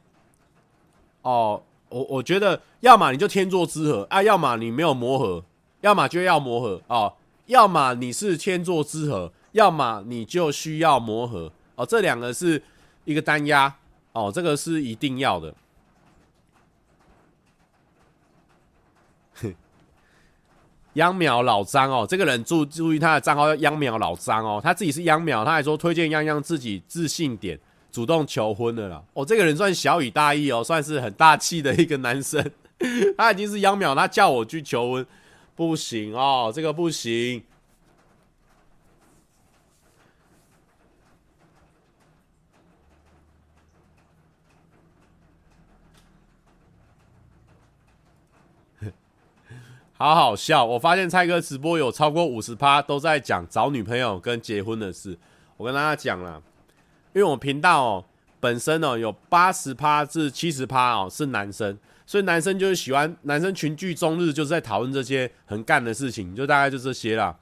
[1.22, 5.44] 哦，我我觉得，要么你就天作之合啊，要么你没有磨合，
[5.82, 7.14] 要么就要磨合哦，
[7.46, 12.60] 要么你是天作之合，要么你就需要磨合哦，这两个是
[13.04, 13.72] 一个单压
[14.10, 15.54] 哦，这个是一定要的。
[20.96, 27.58] 秧苗老张哦，这个人注注意他的账号叫秧苗老张哦，他自己是秧苗，他还说推荐秧秧自己自信点，
[27.92, 29.02] 主动求婚的啦。
[29.12, 32.44] 哦，这个人算小以大义哦，算是很大气的一个男生。
[33.16, 35.06] 他已经是秧苗，他叫我去求婚，
[35.54, 37.42] 不行哦，这个不行。
[49.98, 50.62] 好好笑！
[50.62, 55.18] 我发现蔡哥直播有超过五十趴都在讲找女朋友跟结婚的事。
[55.56, 56.42] 我跟大家讲了，
[57.14, 58.04] 因为我频道哦
[58.38, 67.34] 本身哦有八十趴至七十趴哦是男生，所以男生就是喜欢男生群聚终日就是在讨论这些很干的事情，就大概就这些啦。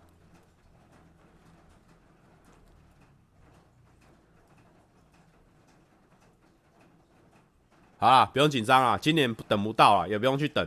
[7.99, 10.65] 好啦，不用紧张啊，今年等不到了，也不用去等。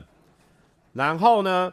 [0.94, 1.72] 然后呢，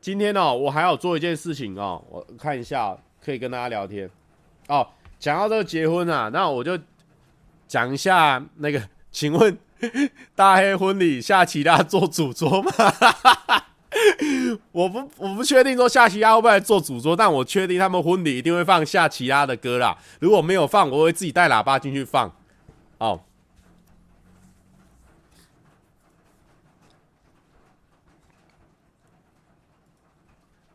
[0.00, 4.08] 今天哦，我还要做一件事情哦，我看一下，可以跟大家聊天
[4.68, 4.86] 哦。
[5.18, 6.78] 讲到这个结婚啊，那我就
[7.66, 8.80] 讲一下那个，
[9.10, 9.58] 请问
[10.36, 12.70] 大黑婚礼夏奇拉做主桌吗？
[14.70, 19.98] 我不，我不确定说夏奇拉会不会做主桌，但我确定他们婚礼一定会放夏奇拉的歌啦。
[20.20, 22.32] 如果没有放，我会自己带喇叭进去放
[22.98, 23.20] 哦。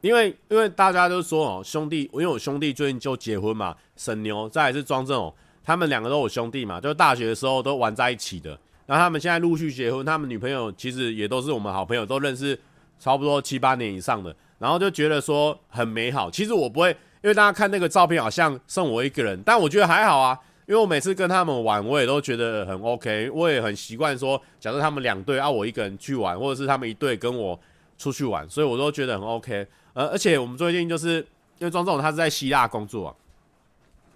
[0.03, 8.49] 因为因为大家都说哦，兄弟，因为我兄弟最近就结婚嘛，沈牛再来是庄正哦，他们两个都有兄弟嘛，就大学的时候都玩在一起的。
[8.85, 12.59] 然后他们现在陆续结婚，他们女朋友其实也都是我们好朋友，都认识
[12.99, 14.35] 差不多七八年以上的。
[14.59, 16.29] 然后就觉得说很美好。
[16.29, 16.89] 其实我不会，
[17.21, 20.37] 因为大家看那个照片好像剩我一个人，但我觉得还好啊，
[20.67, 27.57] 因为我每次跟他们玩，我也都觉得很 OK，我也很习惯说，假设他们两队啊，我一个人去玩，或者是他们一队跟我
[27.97, 29.67] 出去玩，所以我都觉得很 OK。
[29.93, 31.17] 呃，而且我们最近就是
[31.59, 33.15] 因为庄总他是在希腊工作。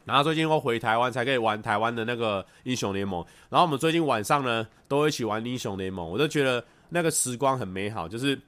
[0.05, 3.21] 然后最近会回台湾才可以玩台湾的那个英雄联盟。
[3.49, 8.39] 然后我们最近晚上呢都一起玩英雄联盟，我就觉得那个时光很美好，就是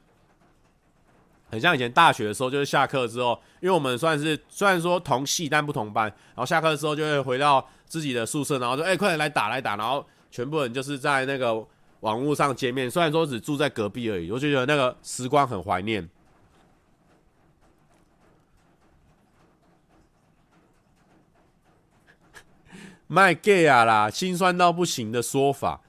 [1.51, 11.61] 很像以前大学的时候，就是下课之后，因为我们算是虽然说同系但不同班，然后下课之后就会回到自己的宿舍，然后说哎快点来打来打，然后全部人就是在那个
[12.01, 16.07] 网络上见面，虽然说只住在隔壁而已，我就觉得那个时光很怀念。
[23.07, 25.81] 卖 gay 啊啦，心酸到不行的说法，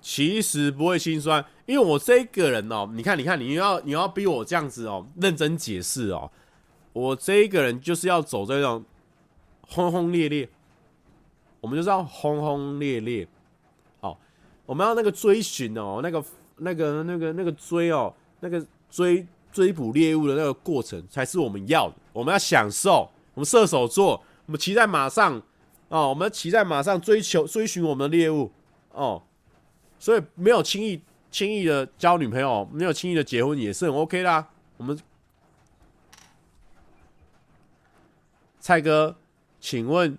[0.00, 6.32] 其实不会心酸，因为我这个人哦，你看，你看，你要你要逼我这样子哦，认真解释哦，
[6.92, 8.84] 我这一个人就是要走这种
[9.68, 10.48] 轰轰烈烈，
[11.60, 13.28] 我们就是要轰轰烈烈，
[14.66, 16.24] 我们要那个追寻哦，那个
[16.58, 25.42] 那个那个那个追哦，那个追追捕猎物的那个过程才是我们要的，我们要享受，我们射手座，我们骑在马上。
[25.88, 28.50] 哦，我们骑在马上追求追寻我们的猎物
[28.90, 29.22] 哦，
[29.98, 31.00] 所以没有轻易
[31.30, 34.48] 轻易的交女朋友，没有轻易的结婚也是很 OK 啦。
[34.78, 34.98] 我们
[38.58, 39.14] 蔡哥，
[39.60, 40.18] 请问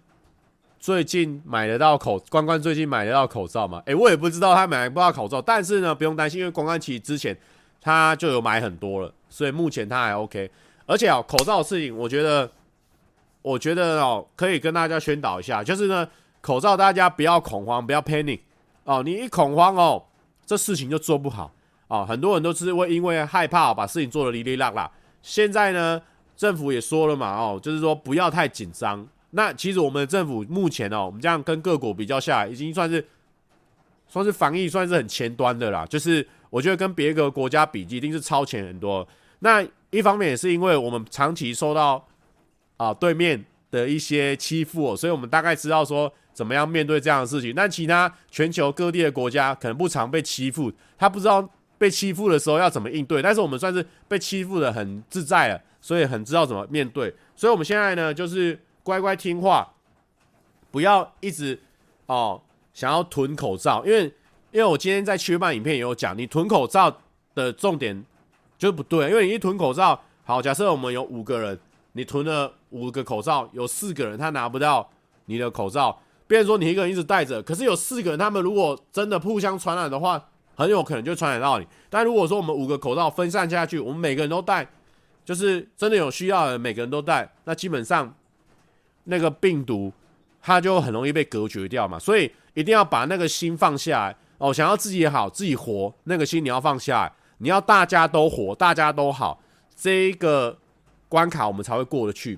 [0.86, 3.82] 最近买得到口关关最近买得到口罩吗？
[3.88, 7.36] 诶，我也不知道他买不到口罩，但是呢，不用担心，因为关关其实之前
[7.82, 10.52] 他就有买很多了，所以目前他还 OK。
[10.86, 12.48] 而且啊，口罩的事情，我觉得。
[13.42, 16.08] 我觉得哦，可以跟大家宣导一下，就是呢，
[16.40, 18.42] 口罩大家不要恐慌，不要 panic
[18.84, 19.02] 哦。
[19.04, 20.06] 你一恐慌哦，
[20.46, 21.52] 这事情就做不好
[21.88, 22.06] 哦。
[22.08, 24.92] 很多人都是会因为害怕把事情做得哩哩啦啦。
[25.24, 26.00] 现在呢，
[26.38, 29.08] 政府也说了嘛，哦，就是说不要太紧张。
[29.36, 33.06] 那其实我们的政府目前哦，我们这样跟各国比较下来，已经算是
[34.08, 35.86] 算是防疫算是很前端的啦。
[35.86, 39.08] 就是我觉得跟别个国家比，一定是超前很多。
[39.40, 42.06] 那一方面也是因为我们长期受到。
[42.78, 47.54] 啊，对面的一些欺负哦，所以我们大概知道说怎么样面对这样的事情。
[47.56, 53.22] 但其他全球各地的国家可能不常被欺负，他不知道被欺负的时候要怎么应对。
[53.22, 57.16] 但是我们算是被欺负的很自在了，所以很知道怎么面对。
[57.34, 59.74] 所以我们现在呢，就是乖乖听话，
[60.70, 61.60] 不要一直
[62.06, 62.40] 哦
[62.72, 64.04] 想要囤口罩，因为
[64.52, 66.96] 因为我今天在缺半影片也有讲，你囤口罩
[67.34, 68.06] 的重点
[68.60, 71.60] 就是不对，因为你一囤口罩，好，假设我们有五个人。
[71.98, 74.90] 你囤了五个口罩，有四个人他拿不到
[75.28, 80.22] 你的口罩，变成说你一个人一直戴着，可是有四个人，他们如果真的互相传染的话，
[80.58, 81.66] 很有可能就传染到你。
[81.90, 84.68] 但如果说我们五个口罩分散下去，我们每个人都戴，
[85.24, 88.14] 就是真的有需要的每个人都戴，那基本上
[89.06, 89.92] 那个病毒
[90.42, 91.98] 它就很容易被隔绝掉嘛。
[91.98, 99.42] 所以一定要把那个心放下来哦，想要自己好自己活，那个心你要放下来，你要大家都活，大家都好，
[99.76, 100.60] 这一个。
[101.08, 102.38] 关卡我们才会过得去。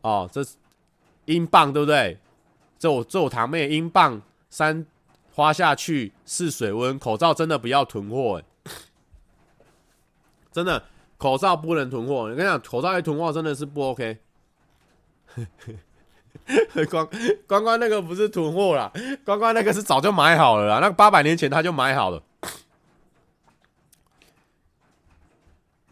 [0.00, 0.44] 哦，这
[1.26, 2.18] 英镑对不对？
[2.78, 4.84] 这我这我堂妹英镑三
[5.34, 8.72] 花下去试水温，口罩真的不要囤货哎，
[10.50, 10.82] 真的
[11.18, 12.14] 口罩不能囤货。
[12.22, 14.18] 我跟你讲，口罩一囤货真的是不 OK。
[16.88, 17.06] 关
[17.46, 18.90] 关关那个不是囤货啦，
[19.24, 22.22] 关关那个是早就买好了啦，那个八百年前他就买好了。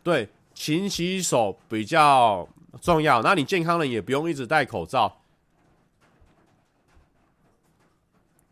[0.02, 2.48] 对，勤洗手比较
[2.80, 3.20] 重要。
[3.22, 5.20] 那你健康人也不用一直戴口罩。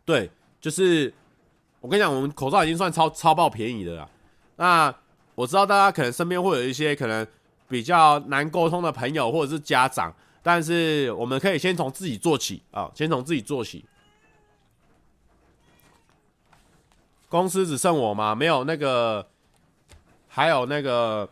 [0.03, 1.11] 对，就是
[1.79, 4.09] 我跟你讲，我们口罩已经算超超爆便宜的了。
[4.57, 4.93] 那
[5.35, 7.27] 我知道大家可能身边会有一些可能
[7.67, 13.85] 比较难沟通的朋友或者是家长，但是我们可以先从自己做起啊，先从自己做起。
[17.29, 18.33] 公司只剩我吗？
[18.33, 19.27] 没有，那个
[20.27, 21.29] 还有那个。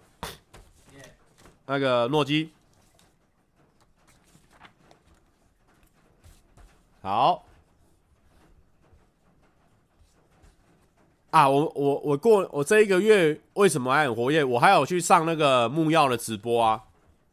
[1.65, 2.51] 那个诺基，
[7.01, 7.45] 好
[11.33, 11.49] 啊！
[11.49, 14.43] 我我我过我这一个月为什么还很活跃？
[14.43, 16.83] 我还有去上那个木曜的直播啊！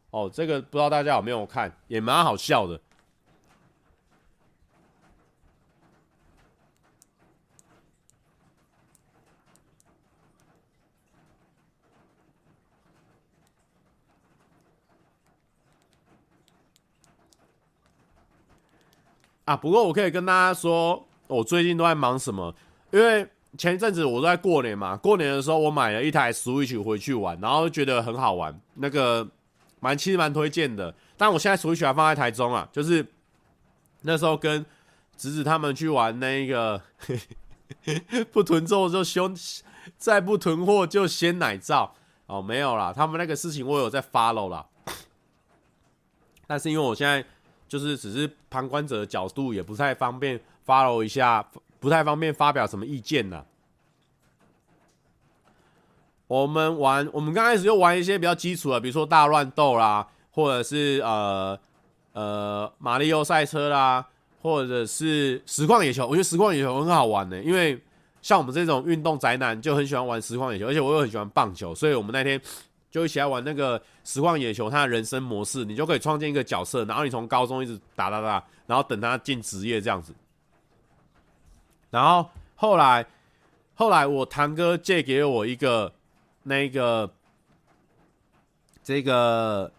[0.09, 2.81] 哦，这个不知道大家有没有看，也蛮好笑的。
[19.45, 22.55] 啊，不过我可以跟大家说，我最近都在忙什么？
[22.89, 28.59] 因为前一阵子我在过年嘛，过年的时候我买了一台 Switch 回去玩，然后觉得很好玩。
[28.75, 29.27] 那个
[29.79, 30.93] 蛮其实蛮推荐的。
[31.17, 33.05] 但我现在 Switch 还放在台中啊，就是
[34.01, 34.65] 那时候跟
[35.17, 36.81] 侄子他们去玩那个
[38.31, 39.35] 不囤货就先，
[39.97, 41.93] 再不囤货就先奶罩
[42.27, 44.65] 哦，没有啦，他们那个事情我有在 follow 啦。
[46.47, 47.23] 但是因为我现在
[47.67, 51.45] 就是只是旁观者的角度，也不太方便 follow 一下，
[51.81, 53.43] 不太方便发表什么意见呢。
[56.27, 61.59] 我们玩，我们刚开始就玩一些比较基础的，比如说大乱斗啦，或者是呃
[62.13, 64.07] 呃马里奥赛车啦，
[64.43, 66.05] 或者是实况野球。
[66.05, 67.77] 我觉得实况野球很好玩的，因为
[68.21, 72.39] 像我们这种运动宅男就很喜欢玩实况野球，而且我又很喜欢棒球，所以我们那天
[72.91, 74.69] 就一起来玩那个实况野球。
[74.69, 80.13] 它的人生模式，你就可以创建一个角色，然后你从高中一直打打打，然后等他进职业这样子。
[81.91, 83.05] 然后后来
[83.75, 85.93] 后来我堂哥借给我一个。
[86.43, 87.07] 那个，
[88.83, 89.71] 这个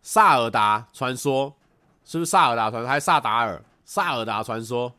[0.00, 1.52] 萨尔达传说
[2.04, 2.88] 是不是萨尔达传说？
[2.88, 3.60] 还是萨达尔？
[3.84, 4.92] 萨尔达传说，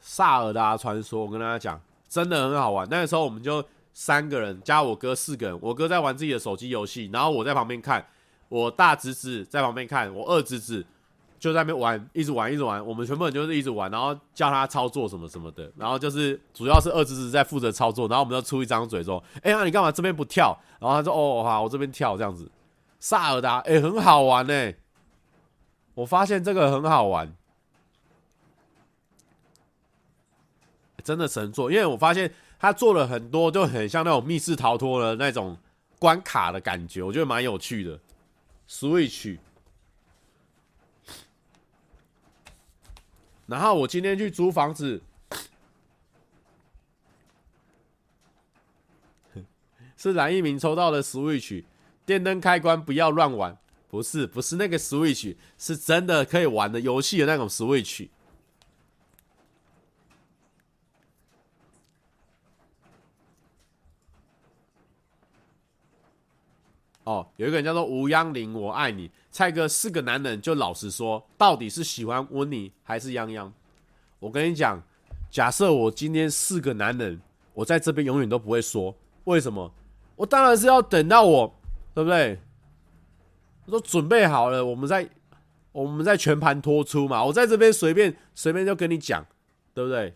[0.00, 1.80] 萨尔达传说，我跟大家讲，
[2.10, 2.86] 真的很好玩。
[2.90, 3.64] 那个时候我们就
[3.94, 8.06] 三个人加我哥四个人，我哥在玩自己的手机游戏，然后我在旁边看，
[8.50, 10.84] 我大侄子在旁边看，我二侄子。
[11.40, 12.86] 就在那边玩，一直玩，一直玩。
[12.86, 15.72] 我们全部人就是一直玩，然后叫他操作什么什么的。
[15.74, 22.48] 然后就是主要是二侄子在负责操作，然后我们就出一张嘴说：“哎呀，你干嘛这边不跳？”然后他说：“哦，好，我这边跳这样子。”
[23.00, 24.72] 萨尔达，哎，很好玩呢。
[25.94, 27.34] 我发现这个很好玩，
[31.02, 31.72] 真的神作。
[31.72, 35.56] 因为我发现他做了很多，就很像那种密室逃脱的那种
[35.98, 37.98] 关卡的感觉，我觉得蛮有趣的。
[38.68, 39.38] Switch。
[43.50, 45.02] 然后我今天去租房子，
[49.96, 51.64] 是蓝一鸣抽到的 Switch，
[52.06, 58.08] 电灯开关不要乱玩，不是不是那个 Switch，是真的可以玩的游戏的那种 Switch。
[67.02, 69.10] 哦，有一个人叫做吴央林，我爱你。
[69.30, 73.50] 蔡哥是个男人，就老实说，到底是喜欢温妮还是泱泱？
[74.18, 74.82] 我跟你讲，
[75.30, 77.20] 假设我今天是个男人，
[77.54, 79.72] 我在这边永远都不会说为什么。
[80.16, 81.54] 我当然是要等到我，
[81.94, 82.38] 对不对？
[83.66, 85.08] 我都准备好了，我们在
[85.72, 87.24] 我们在全盘托出嘛。
[87.24, 89.24] 我在这边随便随便就跟你讲，
[89.72, 90.12] 对不对？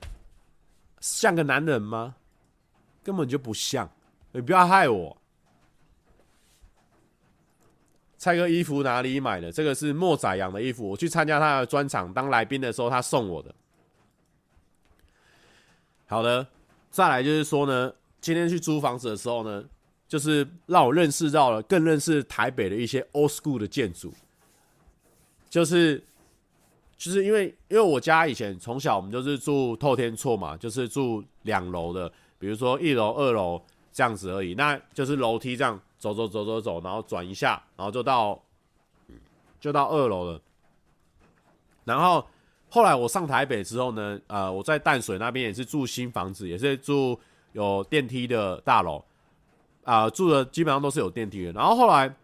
[1.01, 2.17] 像个男人吗？
[3.03, 3.89] 根本就不像。
[4.33, 5.17] 你不要害我。
[8.25, 9.53] 蔡哥衣服哪里买的？
[9.53, 10.89] 这个是莫宰阳的衣服。
[10.89, 13.55] 我去参加他的专场当来宾的时候，他送我的。
[16.07, 16.47] 好的，
[16.91, 19.63] 再来就是说呢，今天去租房子的时候呢，
[20.09, 24.11] 就是让我认识到了，更认识台北的一些 old school 的建筑。
[25.51, 26.03] 就是，
[26.97, 33.63] 就是因为因为我家以前从小我们就是住透天厝嘛，就是住两楼的，比如说一楼、二楼
[33.93, 34.55] 这样子而已。
[34.55, 35.79] 那就是楼梯这样。
[36.13, 38.39] 走走走走走，然后转一下，然后就到，
[39.59, 40.41] 就到二楼了。
[41.85, 42.27] 然后
[42.69, 47.19] 后来我上台北之后呢，呃，我在淡水那边也是住新房子，也是住
[47.53, 49.03] 有电梯的大楼，
[49.85, 51.53] 啊、住的基本上都是有电梯的。
[51.53, 52.15] 然后后来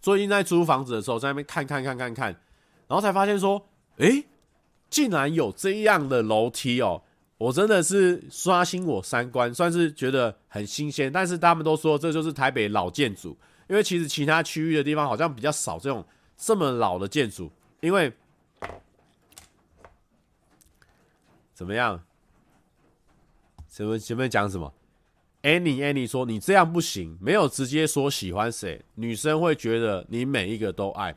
[0.00, 2.28] 最近在租房子的时候，在那边看看看看看，
[2.86, 3.66] 然后才发现说，
[3.96, 4.24] 诶，
[4.88, 7.02] 竟然有这样的楼梯哦。
[7.40, 11.10] 我真的是刷新我三观，算是觉得很新鲜。
[11.10, 13.34] 但是他们都说这就是台北老建筑，
[13.66, 16.04] 因为其实其他区域的地方好像比较少这种
[16.36, 17.50] 这么老的建筑。
[17.80, 18.12] 因为
[21.54, 22.02] 怎么样？
[23.70, 24.70] 前面前面讲什么
[25.42, 31.16] ？Annie Annie 说你这样不行，没有直接说喜欢谁，女生会觉得你每一个都爱。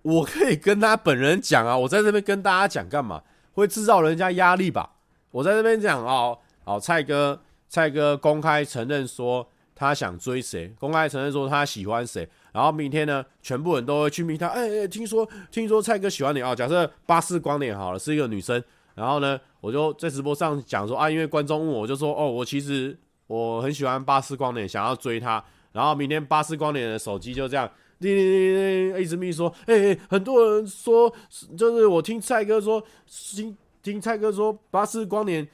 [0.00, 3.22] 我可以跟他本人讲啊，我在这边跟大家讲干嘛？
[3.56, 4.92] 会制造人家压力吧？
[5.30, 14.46] 我在这边讲哦，好，蔡哥，蔡哥公开承认说他想追谁，公开承认说他喜欢谁，然后明天呢，全部人都会去密他。
[14.48, 16.54] 哎、欸、哎、欸，听说听说蔡哥喜欢你啊、哦？
[16.54, 18.62] 假设巴斯光年好了，是一个女生，
[18.94, 22.96] 然后呢，我就在直播上讲说啊，因为观众问我，我就说哦，我其实
[23.26, 25.42] 我很喜欢巴斯光年，想要追他。
[25.72, 27.70] 然后明天巴斯光年的手机就这样。
[27.98, 31.12] 叮叮叮叮，一直密说，哎、欸、哎，很多人说，
[31.56, 35.46] 就是我听蔡哥说，听听蔡哥说，巴斯光年，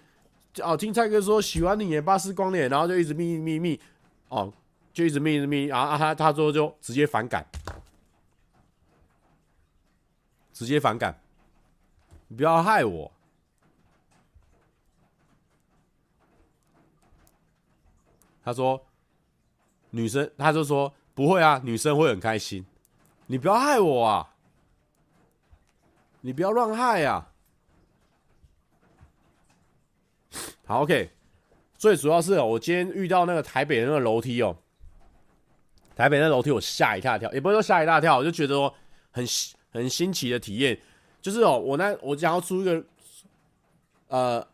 [0.60, 3.78] 哦，听蔡哥说喜欢你耶，巴斯光年，然后就一直密密密，
[4.28, 4.52] 哦，
[4.92, 7.46] 就一直密一直密，然后啊他他说就直接反感，
[10.52, 11.16] 直接反感，
[12.26, 13.12] 你不要害我，
[18.44, 18.84] 他说
[19.90, 22.64] 女生，他就说不会啊，女生会很开心。
[23.26, 24.28] 你不要害我啊！
[26.20, 27.30] 你不要乱害啊！
[30.64, 31.10] 好，OK。
[31.76, 34.56] 最主要是，我今天遇到那个台北的那个楼梯哦，
[35.96, 38.72] 台北那楼梯我吓一大跳，也不是说吓一大跳，我就觉得说
[39.10, 39.26] 很
[39.72, 40.78] 很新奇的体验，
[41.20, 42.84] 就是哦，我那我想要租一个，
[44.06, 44.46] 呃，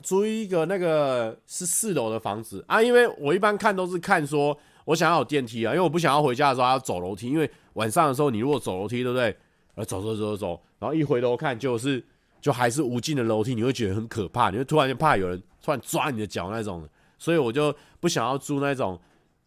[0.00, 4.56] 租一个那个是四楼的房子啊，因为我一般看都是看说
[4.86, 7.48] 我想要有电梯啊，因为我不想要回家的时候还要走楼梯，因为。
[7.76, 9.36] 晚上的时候，你如果走楼梯，对不对？
[9.74, 12.02] 呃，走走走走走，然后一回头看，就是
[12.40, 16.88] 就还是无尽的楼梯，你会觉得很可怕，你会突然就怕有人突然抓你的脚那种。
[17.18, 18.98] 所以我就不想要住那种，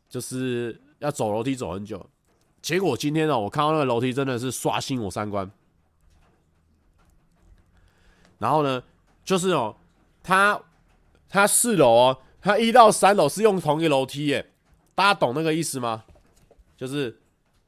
[0.07, 2.07] 就是要走楼梯走很久。
[2.61, 5.49] 结果今天呢，我看到那个楼梯真的是刷新我三观。
[8.37, 8.83] 然后呢，
[9.25, 9.75] 就是哦，
[10.21, 10.61] 它
[11.27, 14.51] 它四楼哦，它一到三楼是用同一个楼梯耶，
[14.99, 16.03] 大家懂那个意思吗？
[16.75, 17.17] 就是。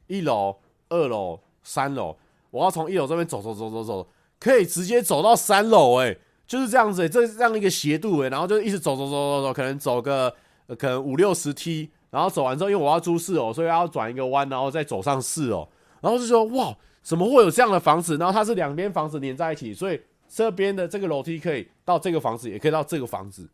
[0.08, 0.58] 一楼、
[0.90, 2.18] 二楼、三楼，
[2.50, 4.06] 我要从一楼这边走走走走走，
[4.38, 10.36] 可以直接走到三楼，哎，就是这样子，这这样一个斜度，哎，然后就一直走走走走走，可能走个
[10.78, 15.66] 可能五六十梯，然后走完之后，因为我要租四楼，所以要转一个弯，然后再走上四楼，
[16.02, 18.18] 然后就说哇，怎么会有这样的房子？
[18.18, 23.48] 然后它是两边房子连在一起，所以这边的这个楼梯可以到这个房子，也可以到这个房子。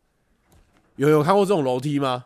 [0.96, 2.24] 有有看过这种楼梯吗？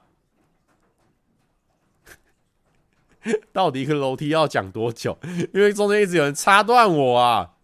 [3.53, 5.19] 到底一个楼梯要讲多久？
[5.55, 7.55] 因为中间一直有人插断我啊！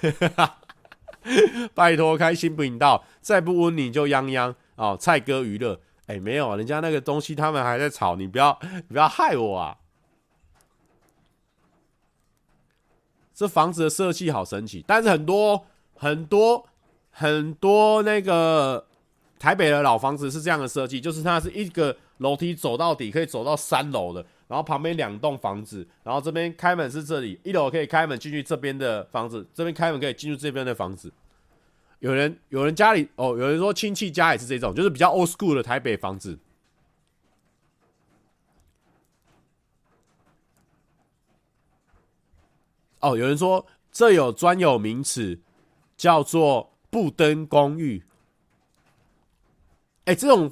[1.74, 4.96] 拜托开新频道，再不温你就泱泱哦！
[4.98, 9.78] 蔡哥娱乐，哎，没有，人家那个东西他们还在吵，你不要，你不要害我啊！
[13.34, 16.66] 这房子的设计好神奇，但是很多很多
[17.10, 18.86] 很多那个。
[19.44, 31.12] 台北的老房子是这样的设计，就是它是一个楼梯走到底，可以走到三楼的，然后旁边两栋房子，然后这边开门是这里，一楼可以开门进去这边的房子，这边开门可以进入这边的房子。
[31.98, 36.38] 有人有人家里哦，有人说亲戚家也是这种，就是比较 old school 的台北房子。
[43.00, 45.38] 哦，有人说这有专有名词，
[45.98, 48.02] 叫做不登公寓。
[50.04, 50.50] 哎、这种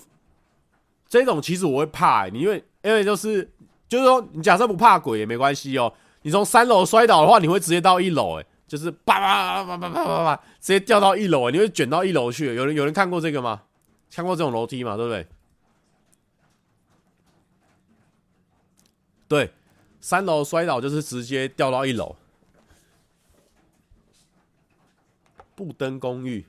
[1.08, 3.50] 这种其实我会怕、欸，你因为因为就是
[3.86, 5.92] 就是说，你假设不怕鬼也没关系哦。
[6.22, 12.54] 你从三楼摔倒的话，你会直接到一楼，哎，就是叭叭叭叭叭叭叭，直接掉到一楼，哎，你会卷到一楼去。
[12.54, 13.62] 有人有人看过这个吗？
[14.10, 14.96] 看过这种楼梯吗？
[14.96, 15.26] 对不对？
[19.26, 19.52] 对，
[20.00, 22.14] 三楼摔倒就是直接掉到一楼，
[25.54, 26.46] 不登公寓。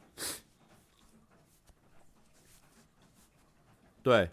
[4.04, 4.30] 对，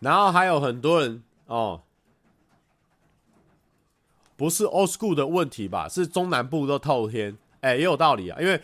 [0.00, 1.80] 然后还有很多人哦，
[4.36, 5.88] 不是 old school 的问题吧？
[5.88, 8.36] 是中南部都透天，哎，也有道理啊。
[8.40, 8.60] 因为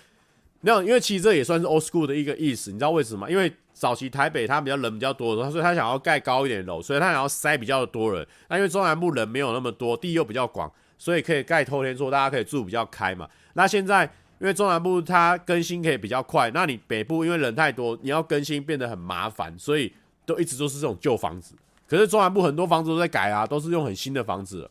[0.60, 2.72] 没有，因为其实这也算是 old school 的一个意思。
[2.72, 3.30] 你知道为什么吗？
[3.30, 8.26] 因为早期台北它比较人比较多的时候，所以他想要盖高一点楼，所以他想要塞比较多人。
[8.48, 10.68] 那因为中南部人没有那么多，地又比较广，
[10.98, 13.30] 所以可以盖透天厝，大家可以住比较开嘛。
[13.52, 14.12] 那现在。
[14.42, 19.94] 因为中南部它更新可以比较快，那你北部因为人太多，你要更新变得很麻烦，所以
[20.26, 21.54] 都一直都是这种旧房子。
[21.86, 24.70] 可是中南部很多房子都在改啊，都是用很新的房子了。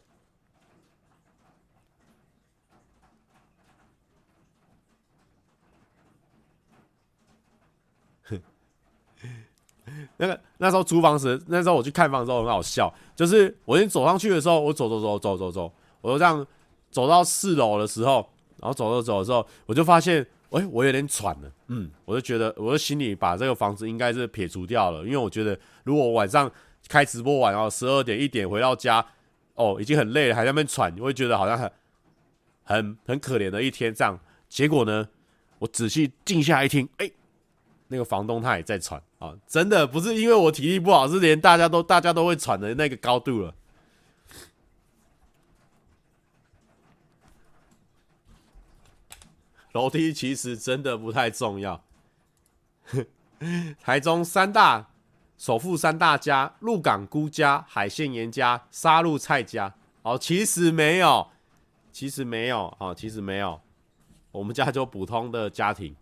[10.17, 16.45] 那个那时候租房子，那时候我去看房的时候很好笑，就是我先走上去的时候，我走走走走走走，我就这样
[16.89, 18.29] 走到四楼的时候。
[18.61, 21.51] 然后走着走的时候，我就发现，哎，我有点喘了。
[21.67, 26.49] 嗯，我就觉得，我的心里把这个房子应该是撇除掉了，因为我觉得，如果我晚上
[26.87, 29.03] 开直播完，然后十二点一点回到家，
[29.55, 31.71] 哦，已经很累了，还在那边喘，我会觉得好像很
[32.63, 34.19] 很很可怜的一天这样。
[34.47, 35.07] 结果呢，
[35.57, 37.09] 我仔细静下来一听，哎，
[37.87, 43.53] 那个房东他也在喘啊，真的不是因为我体力不好，是连大家都大家都会喘的那个高度了。
[49.73, 51.83] 楼梯其实真的不太重要。
[53.79, 54.89] 台中三大
[55.37, 59.73] 首富三大家：鹿港辜家、海线严家、沙鹿蔡家。
[60.03, 61.27] 哦，其实没有，
[61.91, 63.61] 其实没有，哦，其实没有。
[64.31, 65.95] 我们家就普通的家庭。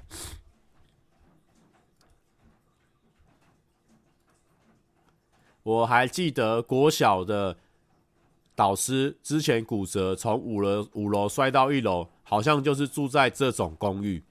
[5.64, 7.56] 我还记得国小的
[8.56, 12.10] 导师之前骨折，从五楼五楼摔到一楼。
[12.30, 14.22] 好像就是住在这种公寓。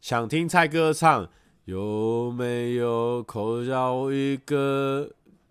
[0.00, 1.28] 想听蔡哥唱，
[1.64, 5.10] 有没有口罩一个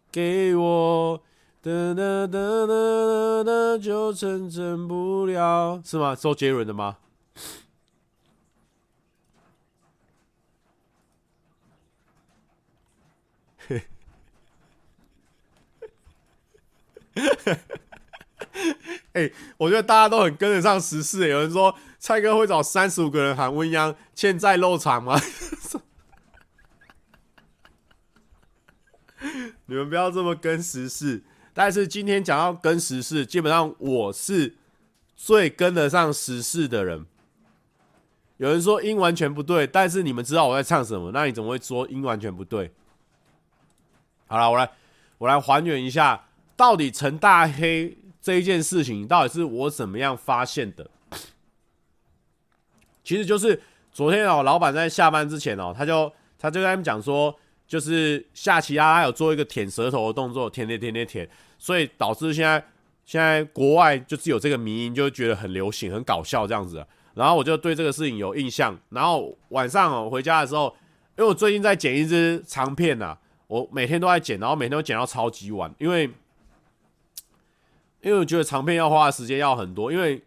[0.09, 1.21] 给我？
[1.61, 6.15] 哒哒哒哒哒，就成真不了，是吗？
[6.15, 6.99] 周杰伦的吗？
[19.14, 21.28] 哎，我觉得大家都很跟得上时事。
[21.28, 25.20] 有人说蔡哥会找三十五个人喊温央欠债漏场吗？
[29.68, 31.24] 你们不要这么跟时事。
[31.53, 34.55] 但是今天讲到跟时事，基本上我是
[35.16, 37.05] 最跟得上时事的人。
[38.38, 42.74] 有人说音完全不对，但是你们知道我在唱什么，那你怎么会说音完全不对？
[44.26, 44.70] 好了，我来
[45.20, 46.26] 我来还原一下，
[46.64, 50.89] 到底陈大黑这一件事情，到底是我怎么样发现的？
[53.03, 53.61] 其实就是
[53.91, 56.09] 昨天哦，老板在下班之前哦，他就
[56.39, 57.38] 他就跟他们讲说。
[57.66, 62.64] 就是夏奇拉他有做一个舔舌头的动作，舔舔舔舔舔，所以导致现在
[63.03, 66.86] 现在国外就是有这个迷因，就觉得很流行、很搞笑这样子。
[67.16, 68.78] 然后我就对这个事情有印象。
[68.89, 70.68] 然后晚上哦回家的时候，
[71.18, 76.07] 因为我最近在剪一支长片呐，我每天都在剪，然后每天都剪到超级晚，因为
[78.04, 79.91] 因为我觉得长片要花的时间要很多。
[79.91, 80.22] 因为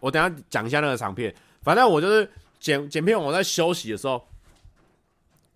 [0.00, 2.30] 我等下讲一下那个长片，反正我就是
[2.60, 4.24] 剪剪片，我在休息的时候。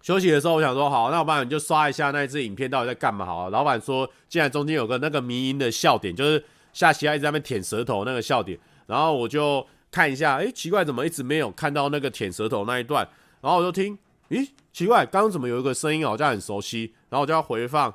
[0.03, 3.51] 休息的时候，我想说好，那我帮你就刷一下那一支影片到底在干嘛好了。
[3.51, 8.57] 老板说，竟然中间有个那个迷因的笑点，就是夏奇拉一直在那边舔舌头那个笑点。
[8.87, 13.09] 然后我就看一下，诶，奇怪，怎么一直没有看到那个舔舌头那一段？
[13.41, 13.99] 然后我就听，
[14.29, 16.95] 咦，奇怪，刚刚怎么有一个声音好像很熟悉？
[17.09, 17.93] 然后我就要回放，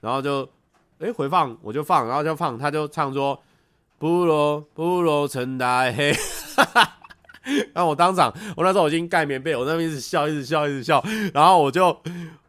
[0.00, 0.48] 然后就，
[1.02, 3.36] 诶，回放，我就放，然后就放，他就唱说，
[3.98, 6.12] 不如不如陈大黑，
[6.56, 6.98] 哈哈。
[7.74, 11.04] 然后我当场，我那时候我已经盖棉被，我那边一直笑，一直笑，一直笑。
[11.34, 11.96] 然后我就，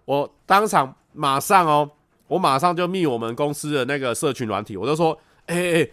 [0.05, 1.89] 我当场马上哦，
[2.27, 5.89] 我马上就密我们公司的那个社群软体，我就说，哎哎，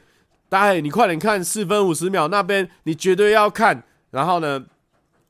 [0.51, 3.83] 大黑，你快点看四分五十秒那边，你绝对要看。
[4.11, 4.63] 然后呢，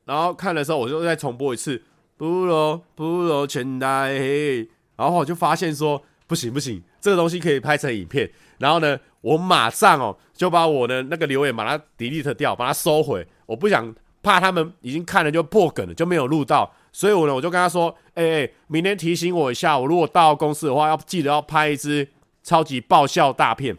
[0.03, 1.81] 然后看的时候我就再重播一次，
[2.17, 4.67] 不如不如全大黑。
[4.97, 8.29] 然后我就发现说，不行不行，这个东西可以拍成影片。
[8.59, 13.27] 然后呢，我马上哦就把我的那个留言把它 delete 掉，把它收回。
[13.47, 22.07] 我不想怕他们已经看了就破梗了，就没有录到，所以我呢我就跟他说，哎、欸、哎，明天提醒我一下，我如果到公司的话，要记得要拍一支
[22.43, 23.75] 超级爆笑大片，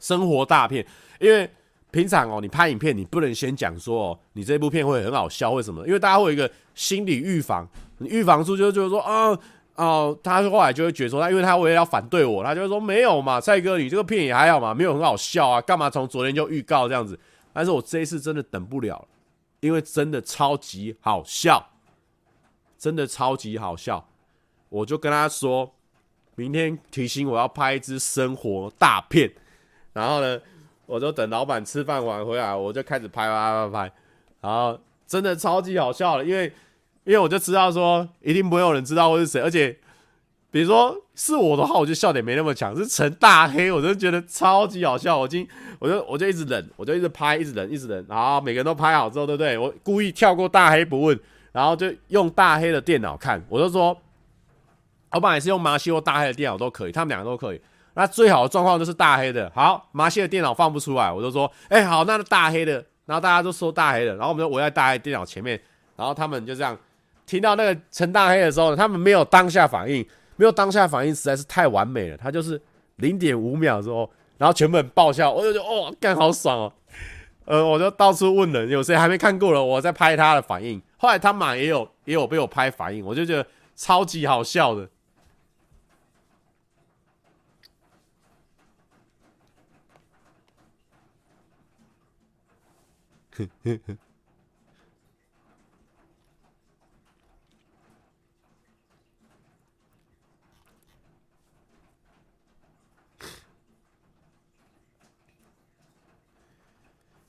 [0.00, 0.84] 生活大片，
[1.20, 1.48] 因为
[1.92, 5.86] 平常哦，你拍影片你不能先讲说哦，你这部片会很好笑，为什么？
[5.86, 7.66] 因为大家会有一个心理预防，
[7.98, 9.38] 你预防住就就是说啊
[9.76, 17.18] 哦、呃，他后来就会觉得说，他因为他为了要反对我，他就会说没有嘛，蔡哥你这个片也还好嘛，没有很好笑啊，干嘛从昨天就预告这样子？
[17.52, 19.06] 但是我这一次真的等不了，
[19.60, 21.70] 因为真的超级好笑，
[22.78, 24.06] 真的超级好笑。
[24.68, 25.74] 我就跟他说，
[26.34, 29.32] 明天提醒我要拍一支生活大片，
[29.92, 30.40] 然后呢，
[30.86, 33.92] 我就等老板吃饭完回来，我就开始拍拍拍拍，
[34.40, 36.52] 然后真的超级好笑了，因为
[37.06, 39.74] 因为我就知道说一定不会有人知道我是谁，而且。
[40.48, 42.74] 比如说是我的话，我就笑点没那么强。
[42.74, 45.18] 是陈大黑，我就觉得超级好笑。
[45.18, 45.46] 我今
[45.78, 48.02] 我就我就一直忍，我就一直拍，一直忍，一直忍。
[48.08, 49.58] 然后每个人都拍好之后，对不对？
[49.58, 51.20] 我故意跳过大黑不问，
[51.52, 53.44] 然后就用大黑的电脑看。
[53.50, 53.94] 我就说，
[55.10, 57.60] 老板也是用麻西或大黑的电脑都可以，他们两个都可以。
[57.92, 59.52] 那最好的状况就是大黑的。
[59.54, 62.82] 好，麻西的电脑放不出来，我就说，哎，好，那大黑的。
[63.04, 65.60] 然后大家都说大黑的，然后我们就围在大黑电脑前面，
[65.96, 66.78] 然后他们就这样
[67.26, 70.06] 听到那个陈大黑的时候，他们没有当下反应。
[70.38, 72.60] 没有当下反应实在是太完美了，他就是
[72.96, 76.72] 零点五秒之后，然后全部人爆笑，我就觉得哦，干好爽哦，
[77.46, 80.78] 呃，我就到处问人，有谁还没看过了，我在拍他的反应。
[80.98, 84.90] 后来他马也有也有被我拍反应，我就觉得超级好笑的。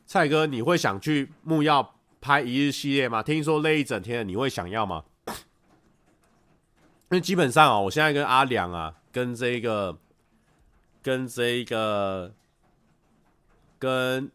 [0.07, 3.21] 蔡哥，你会想去木曜拍一日系列吗？
[3.21, 5.03] 听说累一整天，你会想要吗？
[7.11, 9.97] 因为基本上哦，我现在跟阿良啊，跟这个，
[11.03, 12.33] 跟这个，
[13.77, 14.31] 跟，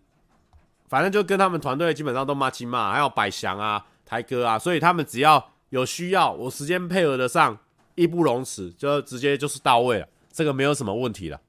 [0.91, 7.59] 反正就跟他们团队基本上都骂亲骂，还有百祥啊、台哥啊，所以他们只要有需要，我时间配合得上，
[7.95, 11.41] 义不容辞，就直接就是到位了，这个没有什么问题了。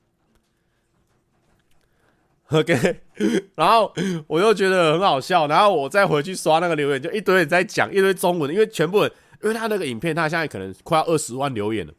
[2.60, 3.02] OK，
[3.56, 3.92] 然后
[4.28, 11.94] 我又觉得很好笑，然后我再回去刷那个留言，就一堆人在讲一堆中文，因为全部，因为他那个影片，他现在可能快要二十万留言了，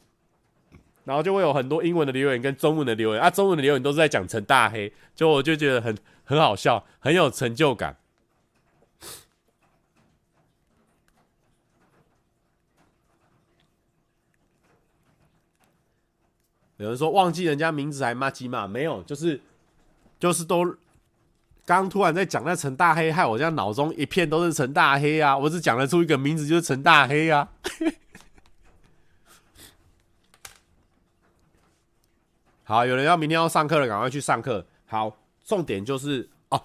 [1.03, 5.93] 然后就会有很多英文的留言跟中文的留言啊，中文的留言都是在讲陈大黑，就我就觉得很
[6.23, 7.97] 很好笑，很有成就感。
[16.77, 18.67] 有人说忘记人家名字还骂鸡骂？
[18.67, 19.39] 没有，就是
[20.25, 20.75] 就是都
[21.67, 25.37] 刚突然在讲那陈大黑，害我现在脑中一片都是陈大黑啊！
[25.37, 27.47] 我只讲得出一个名字，就是陈大黑啊。
[32.63, 34.65] 好，有人要明天要上课了，赶快去上课。
[34.87, 35.15] 好，
[35.45, 36.59] 重点就是哦，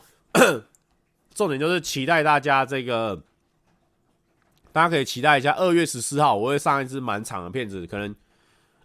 [1.35, 3.23] 重点就是期待大家这个，
[4.73, 8.17] 大家可以期待一下，二月十四号我会上一支蛮长的片子，可能。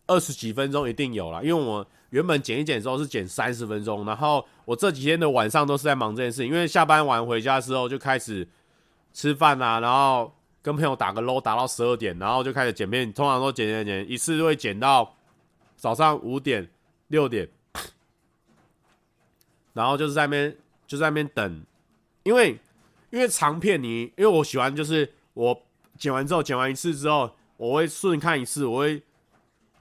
[0.07, 1.83] 二十几分钟一定有了，因为我
[2.15, 8.47] 原本剪一剪之后是剪三十分钟，然后我这几天的晚上都是在忙这件事情，因为下班完回家的时候就开始
[9.11, 15.13] 吃饭啊，然后跟朋友打个撸，打到十二点，然后就开始剪片，通常都剪剪剪，一次就会剪到
[15.75, 16.65] 早上五点
[17.09, 17.49] 六点，
[19.73, 20.55] 然后就是在那边
[20.87, 21.65] 就在那边等，
[22.23, 22.57] 因为
[23.09, 25.61] 因为长片你，因为我喜欢就是我
[25.97, 29.03] 剪完之后剪完一次之后，我会顺看一次，我会。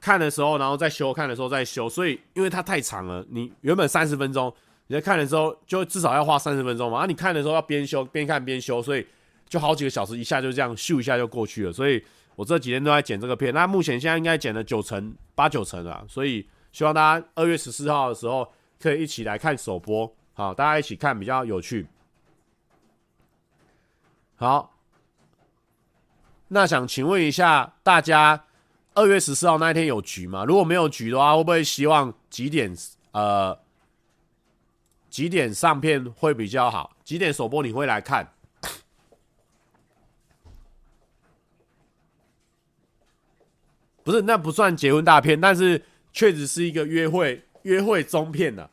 [0.04, 1.88] 看的时候，然后再修；看的时候再修。
[1.88, 4.54] 所以，因为它太长了，你原本三十分钟，
[4.88, 6.98] 你在看的时候就至少要花三十分钟嘛。
[6.98, 9.06] 啊，你看的时候要边修边看边修，所以
[9.48, 11.72] 就好几个小时，一下就这样咻一下就过去了。
[11.72, 12.04] 所以
[12.36, 13.54] 我这几天都在剪这个片。
[13.54, 18.46] 那目前现在应该剪了九成八九成了，所以希望大家二月十四号的时候
[18.78, 21.86] 可以一起来看首播，好，大家一起看比较有趣。
[24.36, 24.70] 好，
[26.48, 28.44] 那想请问一下大家。
[28.94, 30.44] 二月十四号那一天有局吗？
[30.44, 32.72] 如果没有局的话，会不会希望几点？
[33.10, 33.58] 呃，
[35.10, 36.96] 几点上片会比较好？
[37.04, 38.32] 几点首播你会来看？
[44.04, 45.82] 不是，那不算结婚大片，但是
[46.12, 48.68] 确实是一个约会约会中片呢，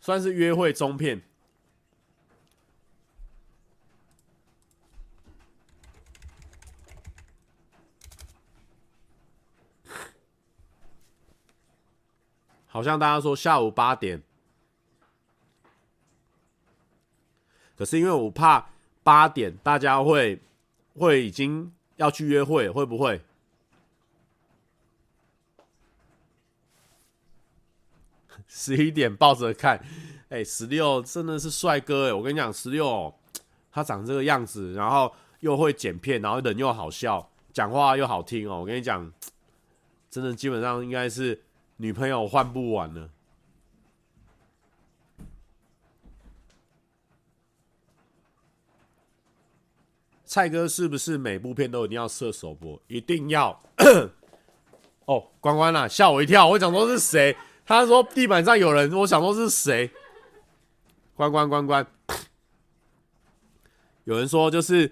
[0.00, 1.22] 算是约会中片。
[12.76, 14.22] 好像大家说下午八点，
[17.74, 18.68] 可是因为我怕
[19.02, 20.38] 八点大家会
[20.94, 23.22] 会已经要去约会，会不会？
[28.46, 29.82] 十一点抱着看，
[30.28, 32.12] 哎，十六真的是帅哥哎！
[32.12, 33.14] 我跟你讲，十六
[33.72, 35.10] 他长这个样子，然后
[35.40, 38.60] 又会剪片，然后人又好笑，讲话又好听哦。
[38.60, 39.10] 我跟你讲，
[40.10, 41.45] 真的基本上应该是。
[41.78, 43.10] 女朋友换不完了，
[50.24, 52.80] 蔡哥是不是每部片都一定要设首播？
[52.86, 53.60] 一定要。
[55.04, 57.36] 哦，关关啦，吓我一跳，我想说是谁？
[57.64, 59.90] 他说地板上有人，我想说是谁？
[61.14, 61.86] 关关关关，
[64.04, 64.90] 有人说就是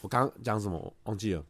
[0.00, 1.44] 我刚讲什么，忘记了。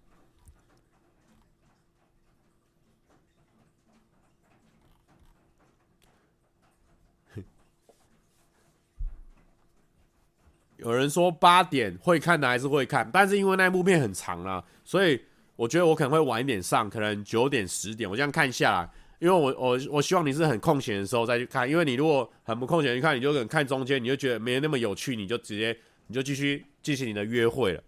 [10.79, 15.21] 有人说八点会看的还是会看，但是因为那部片很长啦，所以
[15.57, 18.09] 我觉得我可能会晚一点上，可能九点十点。
[18.09, 25.77] 我这样看下来，因为我我我希望你是很空闲的时候再去看，因为你如果很不空闲去看，你就可能看中间，你就觉得没那么有趣，你就直接
[26.07, 27.83] 你就继续进行你的约会了。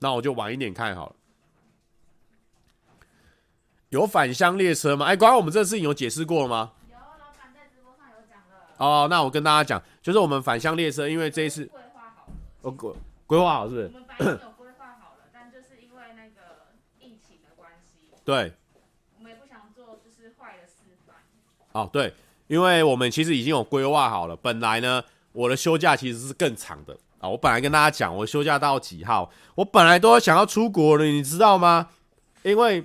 [0.00, 1.16] 那我就晚一点看好了。
[3.88, 5.06] 有返乡列车吗？
[5.06, 6.72] 哎，关于我们这个事情有解释过了吗？
[6.90, 8.74] 有，老板在直播上有讲了。
[8.76, 11.70] 哦，那我跟大家讲，就是我们返乡列车，因为这一次。
[12.70, 12.92] 规
[13.26, 13.86] 规划好是不是？
[13.86, 18.52] 我们本来有规划好了，但就是因为那个疫情的关系，对，
[19.18, 21.16] 我们也不想做就是坏的示范。
[21.72, 22.14] 哦，对，
[22.46, 24.36] 因为我们其实已经有规划好了。
[24.36, 25.02] 本来呢，
[25.32, 27.28] 我的休假其实是更长的啊。
[27.28, 29.30] 我本来跟大家讲，我休假到几号？
[29.54, 31.90] 我本来都要想要出国了，你知道吗？
[32.42, 32.78] 因为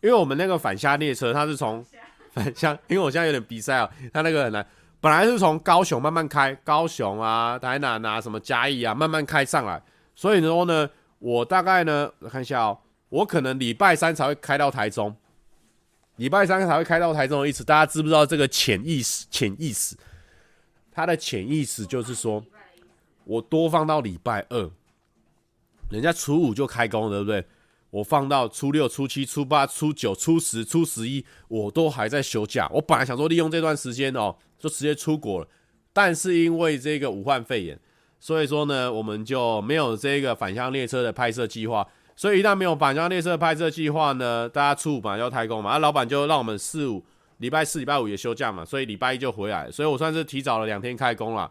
[0.00, 1.84] 因为我们那个返乡列车，它是从
[2.32, 4.66] 返乡，因为我现在有点鼻塞啊，它那个很难。
[5.02, 9.82] 本来是从高雄慢慢开，高雄啊、台南啊、什么嘉义啊，慢慢开上来。
[10.14, 10.88] 所以说呢，
[11.18, 12.78] 我大概呢，我看一下哦，
[13.08, 15.12] 我可能礼拜三才会开到台中，
[16.18, 19.26] 礼拜三才会开到台中的意思，大家知不知道这个潜意识？
[19.28, 19.96] 潜意识，
[20.92, 22.40] 他的潜意识就是说，
[23.24, 24.70] 我多放到礼拜二，
[25.90, 27.44] 人家初五就开工了，对不对？
[27.92, 32.68] 我放到初六、初七、初八、初九、初十、初十一，我都还在休假。
[32.72, 34.34] 我本来想说利用这段时间哦。
[34.62, 35.48] 就直接出国了，
[35.92, 37.76] 但是因为这个武汉肺炎，
[38.20, 41.84] 所以说呢，我们就没有这个返乡列车的拍摄计划。
[42.14, 47.04] 所以一旦没有返乡列车的拍摄计划呢，大家初五本来就要开工嘛，那、啊、老板就让我们四五
[47.38, 51.50] 礼拜四、礼拜五也休假嘛，所以礼拜一就回来，所以我算是提早了两天开工了，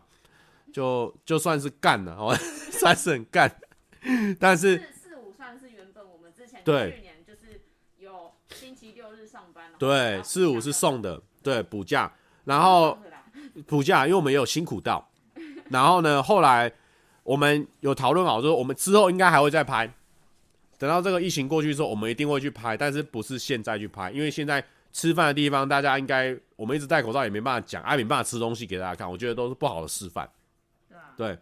[0.72, 2.34] 就就算是干了，哦，
[2.72, 3.54] 算是很干，
[4.40, 7.62] 但是四五算是原本我们之前对去年就是
[7.98, 12.12] 有星期六日上班，对，四五是送的，对，补假，
[12.46, 12.98] 然后
[13.68, 15.10] 补假，因为我们也有辛苦到，
[15.70, 16.72] 然后呢，后来
[17.24, 19.92] 我们有讨论好说，我们之后应该还会再拍。
[20.78, 30.28] 等到这个疫情过去之后，我们一定会去拍，但是不是现在去拍，因为现在吃饭的地方，大家应该我们一直戴口罩也没办法讲，也没办法吃东西给大家看，我觉得都是不好的示范。
[30.90, 31.14] 对啊。
[31.16, 31.38] 对。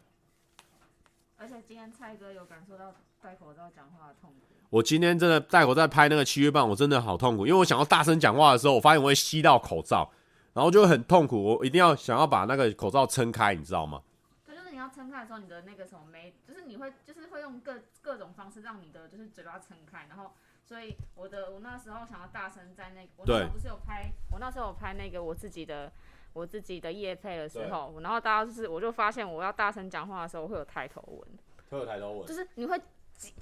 [1.38, 4.49] 而且今天蔡哥有感受到戴口罩讲话的痛苦。
[4.70, 10.07] 我今天真的戴我，在拍那个七月半，我真的好痛苦，因为我想要大声讲话的时候，我发现我会吸到口罩，
[10.53, 14.01] 然后就会很痛苦，我一定要想要把那个口罩撑开，你知道吗？
[14.45, 25.91] 可就是你要撑开的时候，你的那个什么没，就是你会就是会用各各种方式让你的就是嘴巴撑开，然后所以我的我那时候想要大声在那个，我那时候不是有拍，我那时候有拍那个我自己的
[26.34, 31.28] 我自己的夜配的时候，然后大家就是我就发现我要大声讲话的时候会有抬头纹，
[31.72, 32.80] 会有抬头纹，就是你会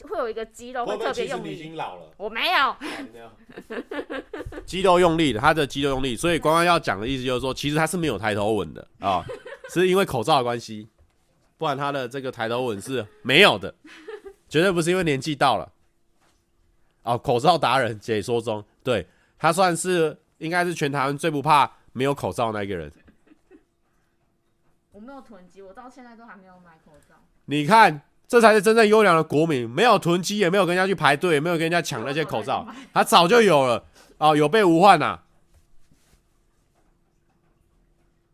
[0.09, 2.75] 会有一个肌肉会特别用力，已经老了，我没有，
[4.65, 9.23] 肌肉用力的，他的肌肉用力，所以刚刚要讲的意思就是说，其实他是没有抬头纹的啊，
[9.69, 10.87] 是因为口罩的关系。
[11.59, 13.73] 不然他的这个抬头纹是没有的，
[14.47, 15.71] 绝对不是因为年纪到了。
[17.01, 19.07] 哦，口罩达人解说中，对，
[19.39, 22.91] 他算是应该是全台湾最不怕没有口罩的那个人。
[24.91, 27.15] 我没有囤积，我到现在都还没有买口罩。
[27.45, 33.85] 你看，这才是真正优良的国民，没有囤积，也没有跟人家去排队，也没有跟人家抢那些口罩， 他早就有了。
[34.17, 35.19] 哦，有备无患呐。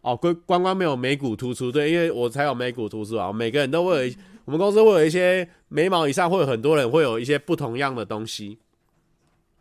[0.01, 3.31] 哦，关关关没有眉骨突出，对，因为我才有眉骨突出啊。
[3.31, 8.57] 每个人都会有，我们公司会有一些眉毛以上，会有很多人会有一些不同样的东西。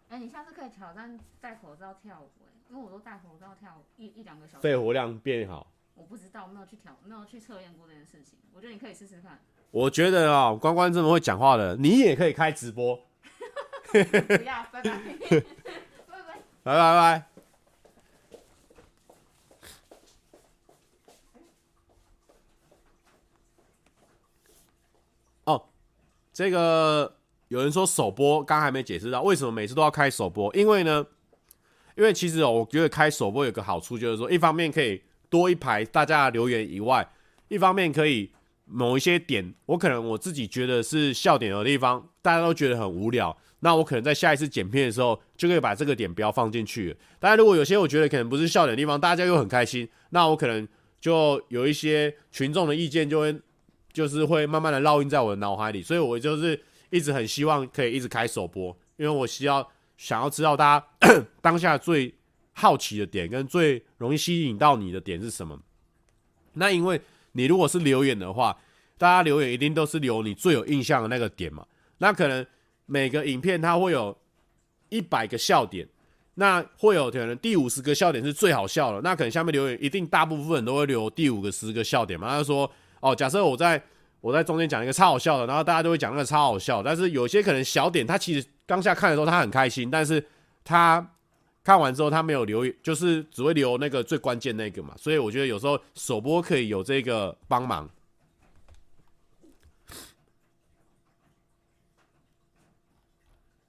[0.09, 2.31] 哎、欸，你下次可以挑战戴口罩跳舞，
[2.71, 5.67] 因为我都戴口罩跳一一两个小时，肺活量变好。
[5.95, 8.39] 我不知道，没有去调，没有去测验过这件事情。
[8.53, 9.39] 我觉得你可以试试看。
[9.73, 12.95] 我觉得啊、哦，关关这么会讲话的，你也可以开直播。
[13.91, 15.01] 不要，拜拜，拜
[15.31, 15.41] 拜，
[16.63, 17.27] 拜拜拜。
[26.35, 27.15] 这个
[27.49, 31.05] 有人说首播，刚还没解释到为什么每次都要开首播，因为呢，
[31.95, 37.07] 因为其实哦，我觉得开首播有个好处，就是说一方面可以多一排大家的留言以外，
[37.49, 38.33] 一方面可以
[38.73, 46.97] 某一些点，我可能我自己觉得是笑点的地方，大家都觉得很无聊，那我可能在下一次剪片的时候就可以把这个点不要放进去。
[47.21, 50.67] 当然，如果有些我觉得可能不是笑点的地方，大家又很开心，那我可能
[51.01, 53.39] 就有一些群众的意见就会。
[53.93, 56.59] 就是会慢慢的烙印在我的脑海里，所以我就是
[56.89, 62.15] 一直很希望可以一直开首播，因为我需要想要知道大家当下最
[62.55, 65.61] 好奇的点跟最容易吸引到你的点是什么。
[66.55, 66.99] 那因为
[67.33, 68.57] 你如果是留言的话，
[68.97, 71.67] 大家留言一定都是留你最有印象的那个点嘛。
[71.99, 72.47] 那可能
[72.87, 74.17] 每个影片它会有
[74.89, 75.87] 一百个笑点，
[76.35, 82.29] 那会有可能第五十个笑点是最好笑的，那可能下面留言一定大部分都会留第五个十个笑点嘛。
[82.29, 82.71] 他就说。
[83.05, 83.83] 哦，假设我在
[84.21, 90.25] 我在中间讲一个超好笑的，然后大家都会讲那个超好笑，但是有些可能小点，他其实当下看的时候他很开心，但是
[90.63, 91.05] 他
[91.65, 97.89] 看完之后他没有留，就是只会留那个最关键那个嘛，所以我觉得有时候首播可以有这个帮忙。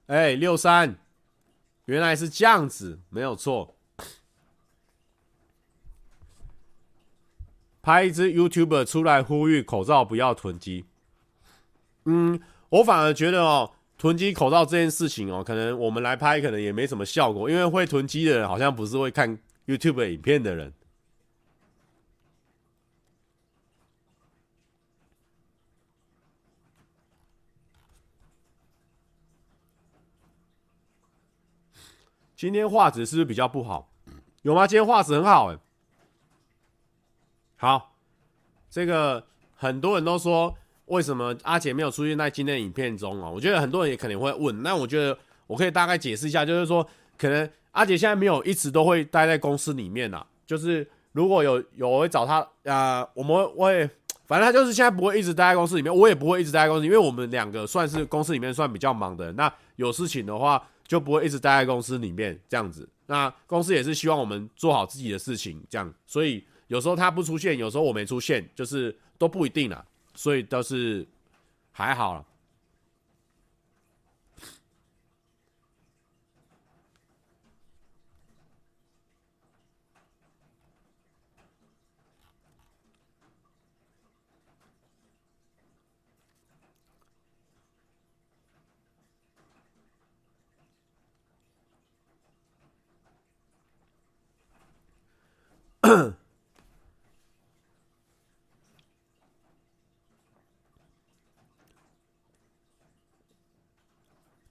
[0.06, 0.96] 哎，六三，
[1.86, 3.74] 原来是这样子，没有错。
[7.80, 10.86] 拍一支 YouTuber 出来呼吁口罩不要囤积，
[12.06, 12.40] 嗯，
[12.70, 20.72] 我反而觉得哦，囤积口罩这件事情哦，可能我们来拍可能也没什么效果，因为会囤积的人好像不是会看 YouTube 影片的人。
[32.36, 33.90] 今天画质是不是比较不好？
[34.42, 34.66] 有吗？
[34.66, 35.58] 今天画质很好哎。
[37.56, 37.96] 好，
[38.68, 40.54] 这个很多人都说，
[40.86, 43.28] 为什么阿杰没有出现在今天的影片中啊？
[43.28, 45.16] 我觉得很多人也可能会问，那我觉得
[45.46, 53.88] 我可以大概解释一下，就是说，可能阿杰现在没有一直都会待在公司里面啊，就是如果有有会找他啊、呃，我们会，
[54.26, 62.88] 反正他就是现在不会一直待在公司里面，我也不会一直待在公司，因为我们两个算是公司里面算比较忙的，那有事情的话就不会一直待在公司里面这样子。
[63.06, 66.44] 那公司也是希望我们做好自己的事情，这样，所以。
[66.68, 71.06] 有时候他不出现，有时候我没出现，就是都不一定啦，所以都是
[71.72, 72.24] 还好啦。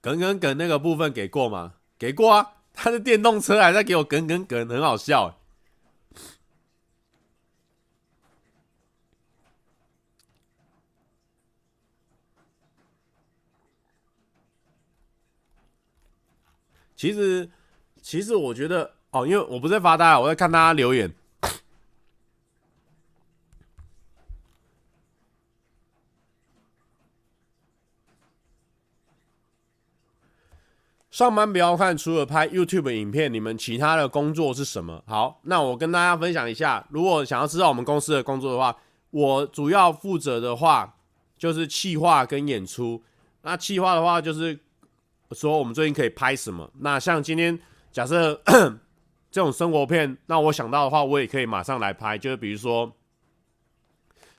[0.04, 1.76] 梗梗梗那个部分给过吗？
[1.98, 5.40] 给过啊，他的电动车还在给我梗梗梗，很好笑。
[16.94, 17.48] 其实，
[18.02, 21.10] 其实我觉得哦，因为我不在发呆，我在看大家留言。
[31.14, 35.00] 上班不要看，除了拍 YouTube 影片，你们其他的工作是什么？
[35.06, 36.84] 好，那我跟大家分享一下。
[36.90, 38.76] 如果想要知道我们公司的工作的话，
[39.10, 40.96] 我主要负责的话
[41.38, 43.00] 就是企划跟演出。
[43.42, 44.58] 那企划的话就是
[45.30, 46.68] 说我们最近可以拍什么。
[46.80, 47.56] 那像今天
[47.92, 48.34] 假设
[49.30, 52.18] 这种生活片，那我想到的话，我也可以马上来拍。
[52.18, 52.90] 就是比如说，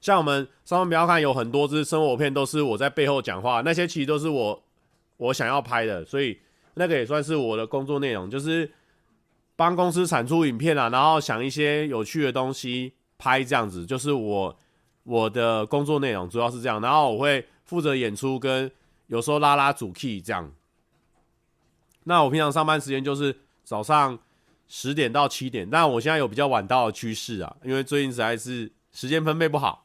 [0.02, 4.62] 像我们上班不要看，有很多支生活片都是我在背后讲话，那些其实都是我
[5.16, 6.38] 我想要拍的，所以。
[6.76, 8.72] 那个也算是我的工作内容，就是
[9.56, 14.58] 帮公司产出影片啊，然后想一些有趣的东西拍，这样子就是我
[15.04, 16.80] 我的工作内容，主要是这样。
[16.82, 18.70] 然后我会负责演出，跟
[19.08, 20.52] 有时候拉拉主 key 这样。
[22.04, 24.20] 那我平常上班时间就是早上
[24.68, 29.85] 十点到七点，但我现在有比较晚到的趋势啊，因为最近实在是时间分配不好。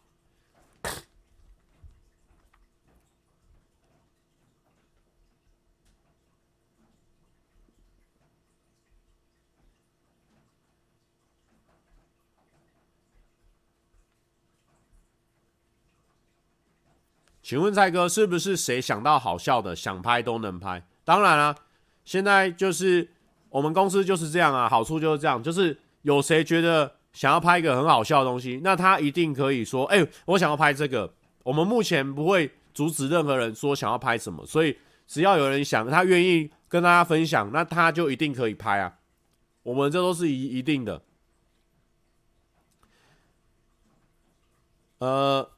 [17.51, 20.87] 请问蔡哥，是不是谁想到好笑的，想拍都能拍？
[21.03, 21.57] 当然啦，
[22.05, 23.11] 现在就是
[23.49, 31.13] 我们公司就是这样啊，好处就是这样，就是有谁觉得想要拍一个很好笑的东西，那他一定可以说，哎，我想要拍这个。
[31.43, 34.79] 我们目前不会阻止任何人说想要拍什么，所以
[35.09, 38.95] 只要有人想，他愿意跟大家分享，那他就一定可以拍啊。
[39.65, 41.03] 我们这都是一一定的。
[44.99, 45.51] 呃。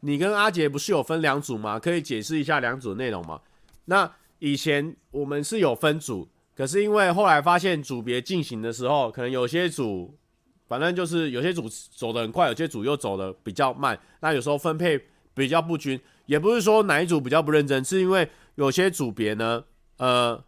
[0.00, 1.78] 你跟阿杰不是有分两组吗？
[1.78, 3.40] 可以解释一下两组内容吗？
[3.84, 10.16] 那以前我们是有分组，可是因为后来发现组别进行的时候，可能有些组，
[10.66, 14.00] 反正就是有些组走得很快，有些组又走得比较慢。
[14.20, 19.64] 那有时候分配比较不均，也不是说哪一组比较不认真，是因为有些组别呢，
[19.98, 20.42] 呃，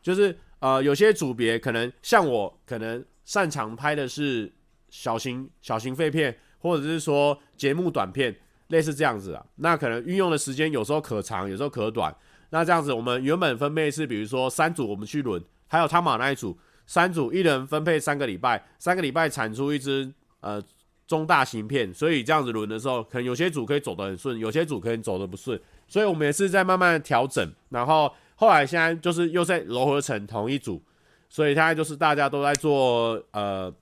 [0.00, 3.04] 就是呃有些组别可能像我可能。
[3.24, 4.52] 擅长拍的是
[4.90, 8.34] 小型小型废片，或者是说节目短片，
[8.68, 9.44] 类似这样子啊。
[9.56, 12.14] 那可能运用的时间有时候可长，有时候可短。
[12.50, 16.56] 那这样子，我们原本分配是，比如说三组我们去轮，还有汤马那一组，
[16.86, 20.62] 三组一人分配三个礼拜，三个礼拜产出一支呃
[21.06, 21.92] 中大型片。
[21.92, 25.60] 所以这样子轮的时候，可能有些组可以走得很顺，有些组可以走得不顺。
[25.88, 27.52] 所以我们也是在慢慢调整。
[27.70, 30.80] 然后后来现在就是又在揉合成同一组。
[31.28, 33.74] 所以现在就是大家都在做，呃，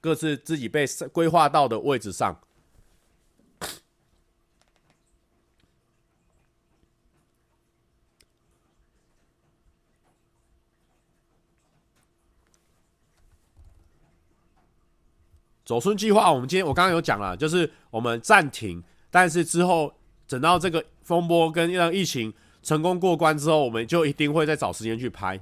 [0.00, 2.40] 各自自己被规划到的位置上。
[15.64, 19.92] 走顺计划，我们今天我刚刚有讲了，就是我们暂停，但是之后
[20.28, 25.40] 等到这个风波跟让疫情成功过关之后，我们就一定会再找时间去拍。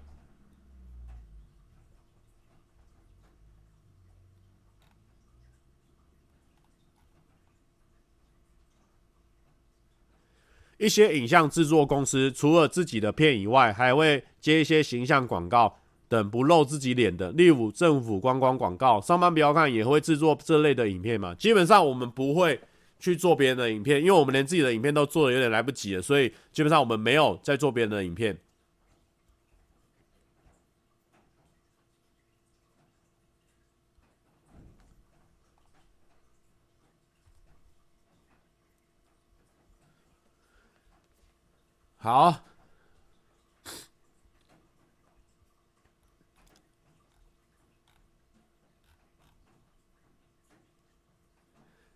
[10.79, 15.77] 一些影像制作公司除了自己的片以外，还会接一些形象广告
[16.09, 19.01] 等不露自己脸的，例如政府观光广告。
[19.01, 21.35] 上班不要看也会制作这类的影片嘛。
[21.35, 22.59] 基本上我们不会
[22.99, 28.37] 去做别人的影片，因为我们连自己的影片都做的有点来不及了，所以基本上我们没有在做别人的影片。
[42.05, 42.39] 好。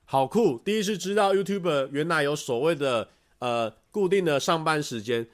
[0.07, 0.59] 好酷！
[0.65, 3.07] 第一次知道 YouTube 原来有所谓的
[3.41, 5.29] 呃固定的上班时间，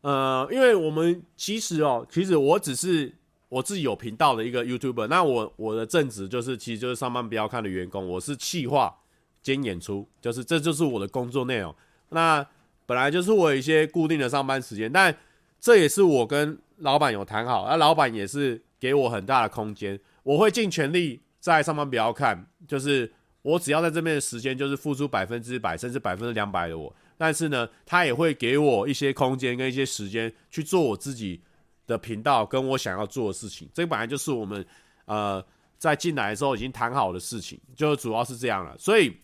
[0.00, 3.12] 呃，因为我们其实哦，其实我只是
[3.50, 8.96] 我自己有频道的一个 YouTuber，那我我的正职就是其实就是上班不要看的员工，我是企划
[9.42, 11.76] 兼演出，就是这就是我的工作内容。
[12.08, 12.46] 那
[12.86, 15.14] 本来就是我有一些固定的上班时间，但
[15.60, 23.12] 这也是我跟老板有谈好，那老板也是给我很大的空间，我会尽全力在上班不要看，就是。
[23.46, 26.92] 我只要在这边的时间，就是付出百分之百，甚至百分之两百的我。
[27.16, 31.40] 但是呢，他也会给我一些空间跟一些时间去做我自己
[31.86, 33.70] 的频道，跟我想要做的事情。
[33.72, 34.66] 这本来就是我们
[35.04, 35.40] 呃
[35.78, 38.76] 在进来的时候已经谈好的事情，就主要是这样了。
[38.76, 39.16] 所以，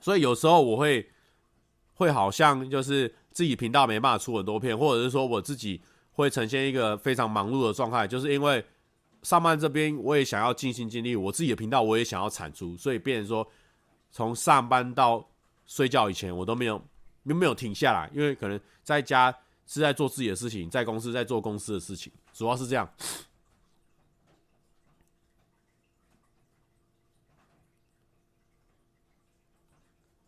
[0.00, 1.06] 所以有时候我会
[1.94, 5.80] 会好像就是自己频道没办法出很多片，或者是说我自己
[6.12, 8.64] 会呈现一个非常忙碌的状态，就是因为。
[9.22, 13.48] 上班这边我也想要尽心尽力，我自己的频道我也想要产出，所以变成说，
[14.12, 15.26] 从上班到
[15.64, 16.78] 睡觉以前，我都没有
[17.22, 19.34] 没没有停下来，因为可能在家
[19.66, 22.86] 是在做自己的事情，在公司在做公司的事情，主要是这样。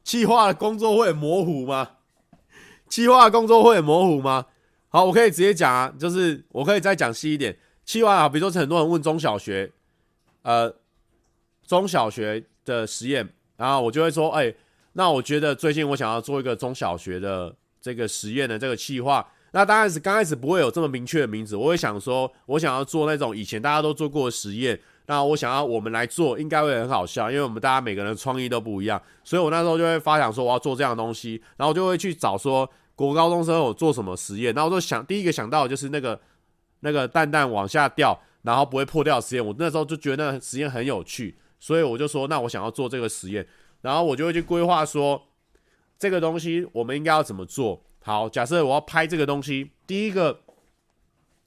[0.07, 1.91] 企划的工作会很模糊吗？
[2.89, 4.47] 企划的工作会很模糊吗？
[4.89, 7.59] 好，我可以直接讲啊，就是我可以再讲细一点。
[7.85, 9.73] 企划啊，比如说很多人问中小学，
[10.43, 10.73] 呃，
[11.67, 14.55] 中小学的实验，然后我就会说，哎、
[14.93, 36.21] 那我觉得最近我想要做一个中小学的这个实验的这个企划，那当然是刚开始不会有这么明确的名字，我会想说，我想要做那种以前大家都做过的实验，那我想要我们来做，应该会很好笑，因为我们大家每个人创意都不一样，所以我那时候就会发想说，我要做这样的东西，然后就会去找说国高中生有做什么实验，然后我就想第一个想到就是那个。
[36.81, 43.45] 那个蛋蛋往下掉，然后不会破掉实验，我那时候就觉得那个实验很有趣，所以我就说，那我想要做这个实验，
[43.81, 45.21] 然后我就会去规划说，
[45.99, 47.83] 这个东西我们应该要怎么做。
[48.05, 50.43] 好，假设我要拍这个东西，第一个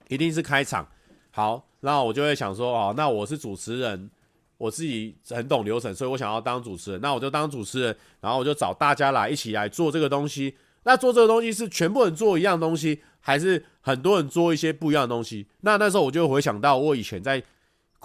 [0.08, 0.90] 一定是开场。
[1.30, 4.10] 好，那我就会想说，哦，那我是主持人，
[4.58, 10.56] 我自己很懂流程，所以我想要当主持人，那我就当主持人，然后我就找大家来一起来做这个东西。
[10.84, 15.46] 那做这个东西是全部人做一样东西，还是很多人做一些不一样的东西？
[15.62, 17.44] 那那时候我就回想到我以前在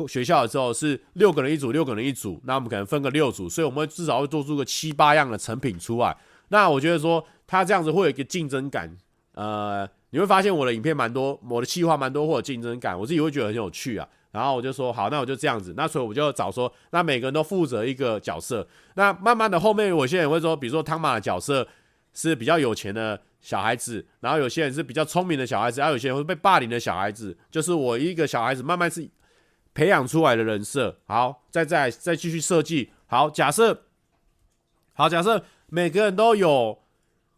[0.09, 6.16] 学校的时候是六个人一组，六个人一组，那我们可能分个六组，所以我们至少会做出个七八样的成品出来。
[6.49, 8.95] 那我觉得说他这样子会有一个竞争感，
[9.35, 14.09] 呃，你会发现我的影片蛮多，我的企划蛮多，或者竞争感，我自己会觉得很有趣啊。
[14.32, 15.74] 然后我就说好，那我就这样子。
[15.76, 18.66] 那所以我就找说，那每个人都负责一个角色。
[18.95, 21.68] 那慢慢的后面，我现在也会说，比如说汤马的角色。
[22.16, 29.11] 是比较有钱的小孩子，然后有些人是比较聪明的小孩子，还有些人会被霸凌的小孩子，就是我一个小孩子慢慢是
[29.74, 30.97] 培养出来的人设。
[31.07, 32.93] 好，再再再继续设计。
[33.07, 33.82] 好，假设，
[34.93, 36.84] 好，假设每个人都有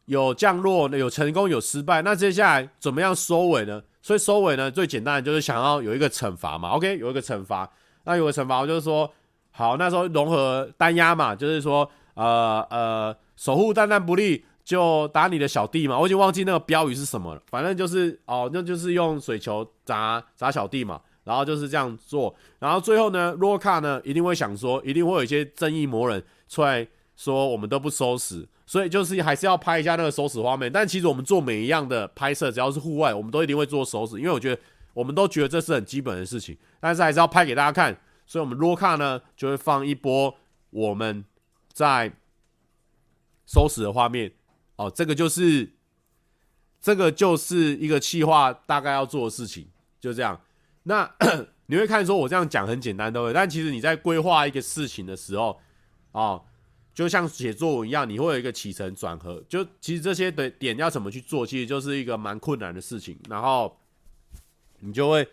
[0.07, 3.81] 有降落，有成功，有失败，那接下来怎么样收尾呢？
[4.03, 6.71] 所以收尾呢，最简单的就是想要有一个惩罚嘛。
[6.71, 7.71] OK，有一个惩罚，
[8.05, 9.09] 那有个惩罚，就是说，
[9.51, 14.45] 好，那时候融合单压嘛，就是说，呃呃，守护蛋蛋不利。
[14.67, 17.41] 就打你的小弟嘛，我已经忘记那个标语是什么了。
[17.49, 22.35] 反正就是哦，那就是用水球砸砸小弟嘛，然后就是这样做。
[22.59, 26.85] 然后最后呢，洛卡呢一定会想说，一定会有一些正义魔人出来
[27.15, 30.71] 说我们都不收拾，所以就是还是要拍一下那个手指画面。
[30.71, 34.61] 但其实我们做每一样的拍摄，只要是户外，我们都一定会做手指，因为我觉得
[34.93, 36.57] 我们都觉得这是很基本的事情。
[36.81, 40.37] 但是还是要拍给大家看，所以我们洛卡呢就会放一波
[40.71, 41.25] 我们
[41.73, 42.13] 在
[43.47, 44.33] 收拾的画面。
[44.77, 45.73] 哦，这个就是，
[46.83, 49.69] 这个就是一个企划大概要做的事情，
[49.99, 50.39] 就这样。
[50.83, 51.11] 那
[51.67, 53.33] 你会看说，我这样讲很简单，对不对？
[53.33, 55.59] 但其实你在规划一个事情的时候，
[56.13, 56.45] 哦，
[56.97, 59.45] 就像写作文一样，你会有一个起承转合。
[59.51, 63.19] 就其实这些的点要怎么去做，其实就是一个蛮困难的事情。
[63.29, 63.79] 然后
[64.81, 65.29] 你就会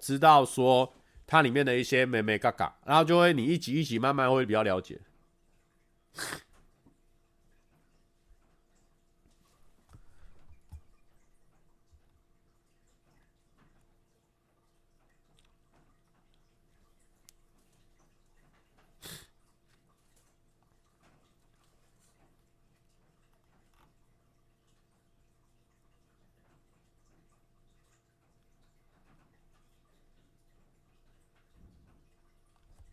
[0.00, 0.92] 知道说
[1.24, 4.98] 它里面的一些美眉嘎嘎，然后就会你一集一集慢慢会比较了解。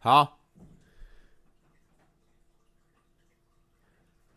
[0.04, 0.38] 好，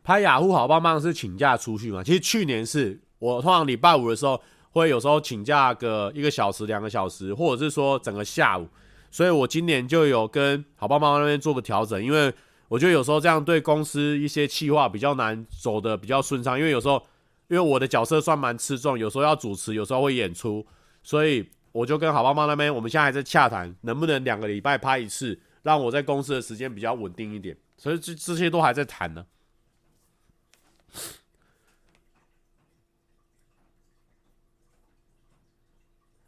[0.05, 2.05] 拍雅虎好棒棒是请假出去嘛？
[2.05, 4.41] 其实去年是我通常礼拜五的时候
[4.71, 8.69] 会有时候请假个一个小时、两个小时，或者是说整个下午。
[9.11, 12.33] 所以我今年就有跟好棒棒那边做个调整，因为
[12.69, 17.05] 我觉得有时候这样对公司一些企划比较难走得比较顺畅，因为有时候
[17.49, 20.65] 因为我的角色算蛮吃重，有时候要主持，有时候会演出，
[21.03, 25.37] 所以我就跟好棒棒那边，我们现在还在洽谈，能不能两个礼拜拍一次，
[25.67, 29.27] 让我在公司的时间比较稳定一点，所以这这些都还在谈呢。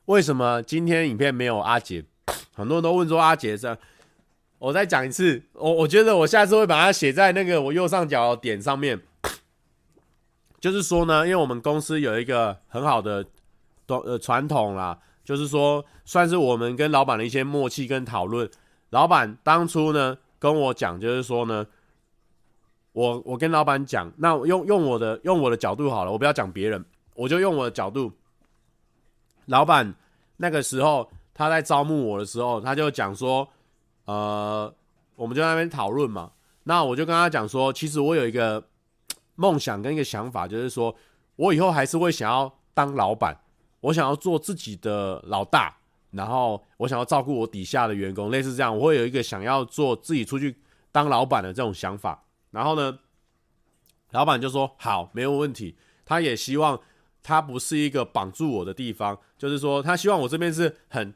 [0.07, 2.05] 为什么今天影片没有阿杰？
[2.53, 3.79] 很多人都问说阿杰这，
[4.59, 9.01] 我再讲一次，我我觉得我下次会把它写在那个我右上角点上面。
[10.59, 13.25] 就是说呢，因为我们公司有一个很好的
[13.87, 18.51] 呃传统啦，就是说算是我们跟老板的一些默契跟讨论。
[18.91, 21.67] 老板当初呢跟我讲，就是说呢，
[22.93, 26.85] 我我跟老板讲，那用用我的用我的角度好了，我不要讲别人，
[27.15, 28.13] 我就用我的角度。
[29.47, 29.95] 老板
[30.37, 33.49] 那个时候他在招募我的时候，他就讲说，
[34.05, 34.73] 呃，
[35.17, 36.31] 我们就在那边讨论嘛。
[36.65, 38.63] 那我就跟他讲说，其实我有一个
[39.37, 40.95] 梦想跟一个想法，就是说
[41.37, 43.41] 我以后还是会想要当老板，
[43.81, 45.78] 我想要做自己的老大，
[46.11, 50.57] 然后我想要照顾我底下的员工，类似这样，我会有一个想要做自己出去
[50.91, 52.25] 当老板的这种想法。
[52.51, 52.99] 然后呢，
[54.11, 56.81] 老板就说好，没有问题，他也希望。
[57.21, 61.13] 他不是一个绑住我的地方，就是说，他希望我这边是很，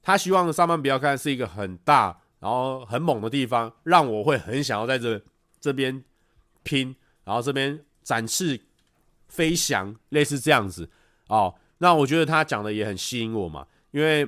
[0.00, 5.20] 他希望上班不要看是一个很大，然后很猛的地方，让我会很想要在这
[5.58, 6.04] 这边
[6.62, 8.60] 拼，然后这边展翅
[9.26, 10.88] 飞翔，类似这样子
[11.26, 11.52] 哦。
[11.78, 14.26] 那我觉得他讲的也很吸引我嘛，因为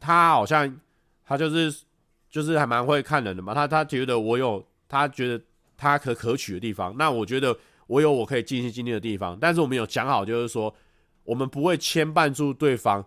[0.00, 0.80] 他好像
[1.24, 1.82] 他就是
[2.28, 5.44] 就是还蛮会看人的嘛，他他觉得我有他觉得
[5.76, 7.56] 他可可取的地方，那我觉得。
[7.88, 10.74] 我有我可以尽心尽力的地方，但是我们有讲好，就是说
[11.22, 13.06] 我们不会牵绊住对方。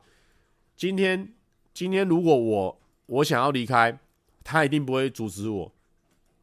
[0.78, 1.34] 今天，
[1.74, 4.00] 今天如果我我想要离开，
[4.42, 5.70] 他一定不会阻止我。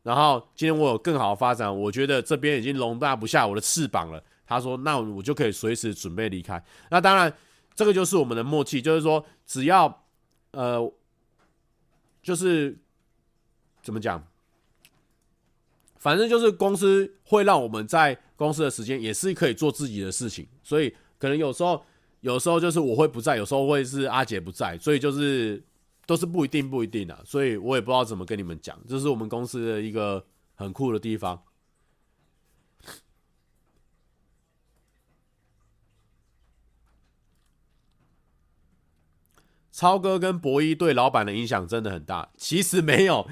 [0.02, 4.22] 然后今天我有更好的发展，我觉得这边已经容纳不下我的翅膀了。
[4.46, 6.62] 他说，那我就可以随时准备离开。
[6.90, 7.32] 那当然，
[7.76, 10.04] 这个就是我们的默契，就是说只要
[10.50, 10.92] 呃，
[12.22, 12.76] 就是
[13.82, 14.26] 怎么讲？
[15.98, 21.84] 反正就是公司会让我们在公司的时间也是可以做自己的事情，所以可能有时候
[22.20, 25.62] 有时候就是我会不在，有时候会是阿杰不在，所以就是
[26.06, 30.24] 都是不一定不一定的，所以我也不知道怎么跟你们讲，这是我们公司的一个
[30.54, 31.42] 很酷的地方。
[39.76, 43.28] 超哥跟博一对老板的影响真的很大，其实没有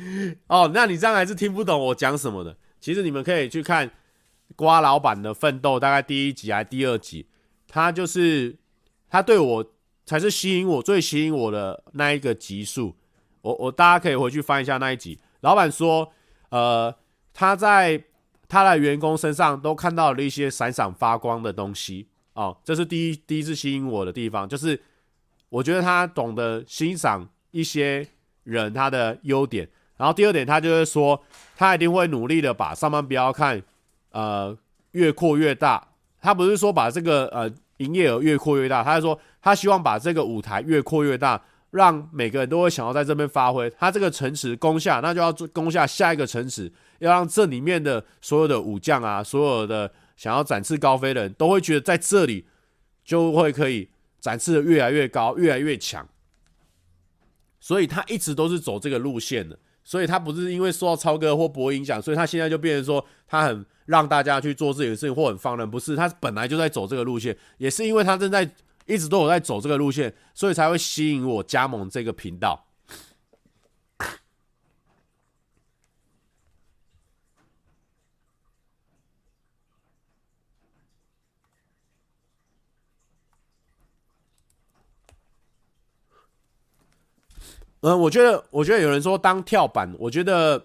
[0.47, 2.55] 哦，那你这样还是听不懂我讲什么的。
[2.79, 3.91] 其实你们可以去看
[4.55, 7.27] 瓜老板的奋斗，大概第一集还是第二集，
[7.67, 8.55] 他就是
[9.09, 9.65] 他对我
[10.05, 12.95] 才是吸引我最吸引我的那一个集数。
[13.41, 15.19] 我我大家可以回去翻一下那一集。
[15.41, 16.13] 老板说，
[16.51, 16.95] 呃，
[17.33, 18.05] 他在
[18.47, 24.79] 他的员工身上都看到了一些闪闪发光的东西哦，这是第一第一次吸引我的地方，就是
[25.55, 28.05] 我觉得他懂得欣赏一些
[28.43, 29.69] 人他的优点。
[29.97, 31.23] 然后第二点，他就是说，
[31.57, 33.63] 他一定会努力的把上班不要看，
[34.11, 34.57] 呃，
[34.91, 35.87] 越扩越大。
[36.21, 41.41] 他不是说把这个呃营业额越扩越大，他是说他希望把这个舞台越扩越大，
[41.71, 43.71] 让每个人都会想要在这边发挥。
[43.79, 52.45] 他这个城池攻下，那就要攻下下一个城池，要让这里面的所有的武将啊，所有的想要展翅高飞的人都会觉得在这里
[53.05, 53.89] 就会可以
[54.25, 56.09] 展示的越来越高，越来越强。
[57.61, 59.59] 所以他一直都是走这个路线的。
[59.85, 68.51] 所以他不是因为受到超哥或博影响，所以他现在就变成说他很让大家去做自己的事情或很放任，不是，他本来就在走这个路线，也是因为他正在
[68.87, 72.67] 一直都有在走这个路线，所以才会吸引我加盟这个频道。
[87.87, 90.65] 嗯，我觉得，我觉得有人说当跳板，我觉得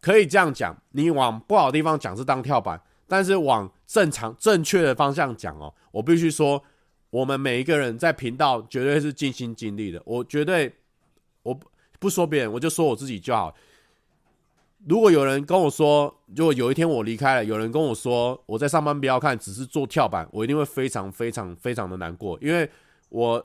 [0.00, 0.74] 可以这样讲。
[0.92, 6.62] 你往不好的地方讲是当跳板，但是往正常、正确的方向讲哦，我必须说，
[7.10, 10.00] 我们每一个人在频道绝对是尽心尽力的。
[10.06, 10.72] 我绝对，
[11.42, 11.60] 我
[11.98, 13.54] 不说别人，我就说我自己就好。
[14.88, 22.66] 如果有人跟我说，如果有一天我离开了，有人跟我说我在上班不要看，只是做跳板，我一定会非常非常非常的难过，因为
[23.10, 23.44] 我。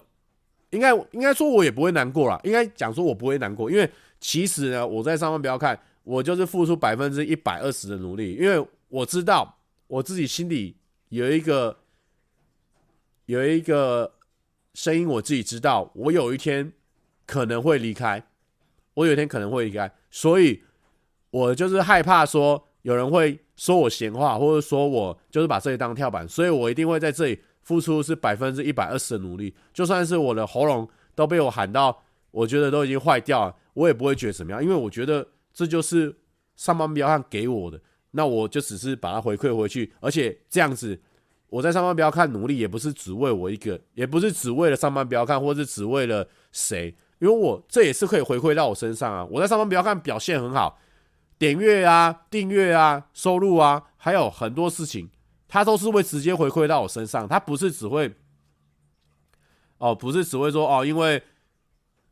[0.71, 2.39] 应该应该说，我也不会难过啦。
[2.43, 3.89] 应该讲说，我不会难过，因为
[4.19, 10.75] 其实呢，我在上方不要看，我就是付出百分之一百二十的努力，因为我知道我自己心里
[11.09, 11.77] 有一个
[13.25, 14.13] 有一个
[14.73, 16.71] 声音，我自己知道，我有一天
[17.25, 18.23] 可能会离开，
[18.93, 20.61] 我有一天可能会离开，所以
[21.31, 36.15] 我就是害怕说有人会说我闲话，或者说我就是把这里当跳板，所以我一定会在这里付出是百分之一百二十的努力，就算是我的喉咙都被我喊到，我觉得都已经坏掉了，我也不会觉得怎么样，因为我觉得这就是
[36.55, 37.79] 上班不要看给我的，
[38.11, 40.99] 那我就只是把它回馈回去，而且这样子
[41.49, 50.79] 我在上班不要看努力，也不是只为我一个，也不是只为了上班不要看，或是只为了谁，因为我这也是可以回馈到我身上啊，我在上班不要看表现很好。
[51.37, 55.09] 点阅啊，订阅啊，收入啊，还有很多事情，
[55.49, 57.27] 他都是会直接回馈到我身上。
[57.27, 58.09] 他不是只会，
[59.79, 61.21] 哦，不是只会说哦，因为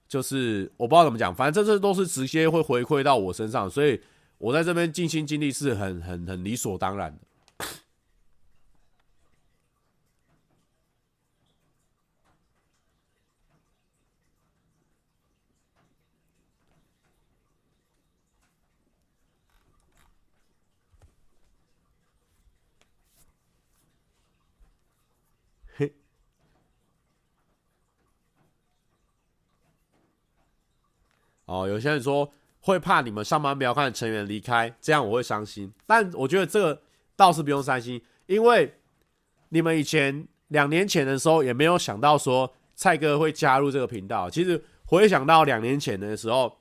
[0.08, 4.02] 就是我不知道怎么讲，反正这这都是直接会回馈到我身上，所以
[4.40, 7.27] 我在这边尽心尽力是很很很理所当然的。
[31.48, 35.74] 哦，有些人说会怕你们上班不要看成员离开，这样我会伤心。
[35.86, 36.82] 但我觉得这个
[37.16, 38.76] 倒是不用伤心，因为
[39.50, 44.30] 你们以前两年前的时候也没有想到说蔡哥会加入这个频道。
[44.30, 46.60] 其实回想到两年前的时候，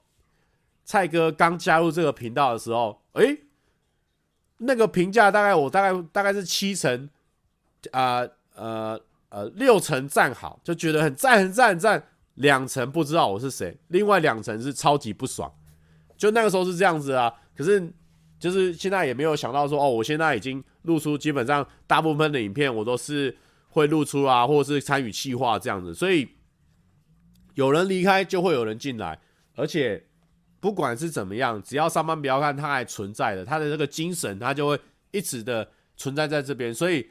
[0.84, 3.42] 蔡哥刚加入这个频道的时候，诶，
[4.58, 7.10] 那个评价大概我大概大概是七成，
[7.90, 9.00] 啊呃呃，
[9.30, 12.08] 呃六成赞好，就觉得很赞很赞很赞。
[12.36, 15.52] 两层不知道我是谁，另外两层是超级不爽，
[16.16, 17.32] 就那个时候是这样子啊。
[17.56, 17.92] 可是
[18.38, 23.36] 就是现在也没有想到说，哦，我现在已经露出，基本上大部分的影片我都是
[23.68, 25.94] 会露出啊，或者是参与企划这样子。
[25.94, 26.28] 所以
[27.54, 29.18] 有人离开就会有人进来，
[29.54, 30.06] 而且
[30.60, 34.78] 不管是怎么样，只要上班不要看，他还存在的，他的这个精神，他就会
[35.10, 36.72] 一直的存在在这边。
[36.72, 37.08] 所以。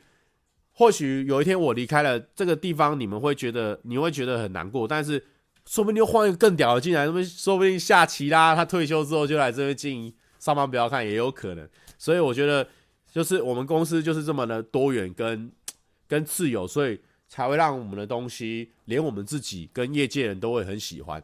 [0.77, 5.23] 或许有一天我离开了这个地方，你们会觉得你会觉得很难过，但是
[5.65, 11.67] 说不定又换一个更屌的进来，说不定说不定下棋啦，他退休之后就来这边经营，上班不要看也有可能。
[11.97, 12.67] 所以我觉得
[13.09, 15.49] 就是我们公司就是这么的多元跟
[16.07, 16.99] 跟自由，所以
[17.29, 21.23] 才会让我们的东西连我们自己跟业界人都会很喜欢。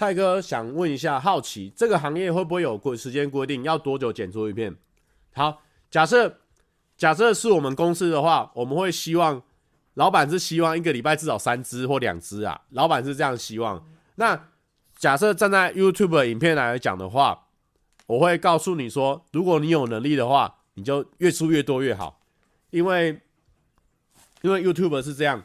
[0.00, 4.74] 蔡哥想问一下，好奇这个行业会不会有规时间规定，要多久剪出一片？
[5.34, 5.60] 好，
[5.90, 6.38] 假设
[6.96, 9.42] 假设是我们公司的话，我们会希望
[9.92, 13.86] 老板是希望一个礼拜至少三支或两支啊，老板是这样希望。
[14.14, 14.48] 那
[14.96, 17.48] 假设站在 YouTube 影片来讲的话，
[18.06, 22.18] 我会告诉你说，如果你有能力的话，你就越出越多越好，
[22.70, 23.20] 因为
[24.40, 25.44] 因为 YouTube 是这样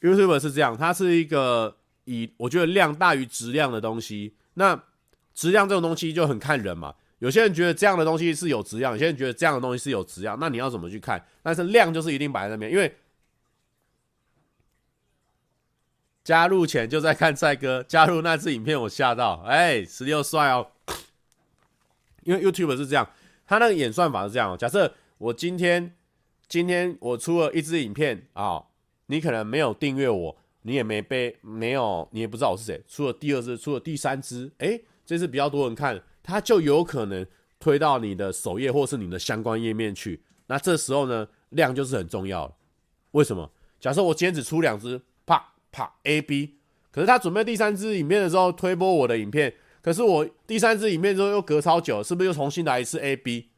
[0.00, 1.75] ，YouTube 是这样，它是一个。
[2.06, 4.82] 以我觉得量大于质量的东西，那
[5.34, 6.94] 质量这种东西就很看人嘛。
[7.18, 11.24] 有些人觉得这样的东西是有质量，有些人觉得这样的东西是有质量，那你要怎么去看？
[11.42, 12.94] 但是量就是一定摆在那边，因为
[16.22, 20.68] 加入前就在看帅哥加入那支影片，我吓到，哎，十六帅哦。
[22.24, 23.08] 因为 YouTube 是这样，
[23.46, 24.58] 他那个演算法是这样。
[24.58, 25.94] 假设我今天
[26.48, 28.64] 今天我出了一支影片啊，
[29.06, 30.36] 你可能没有订阅我。
[30.66, 32.82] 你也没被没有，你也不知道我是谁。
[32.88, 37.24] 出了第二支，出了第三支，诶，这次比较多人看，它就有可能
[37.60, 40.20] 推到你的首页或是你的相关页面去。
[40.48, 42.54] 那这时候呢，量就是很重要了。
[43.12, 43.48] 为什么？
[43.78, 46.56] 假设我今天只出两支，啪啪 A B，
[46.90, 53.50] 可是他准备第三支影片的时候推播我的影片，可是我第三支影片之后又隔超久，是不是又重新来一次 A B？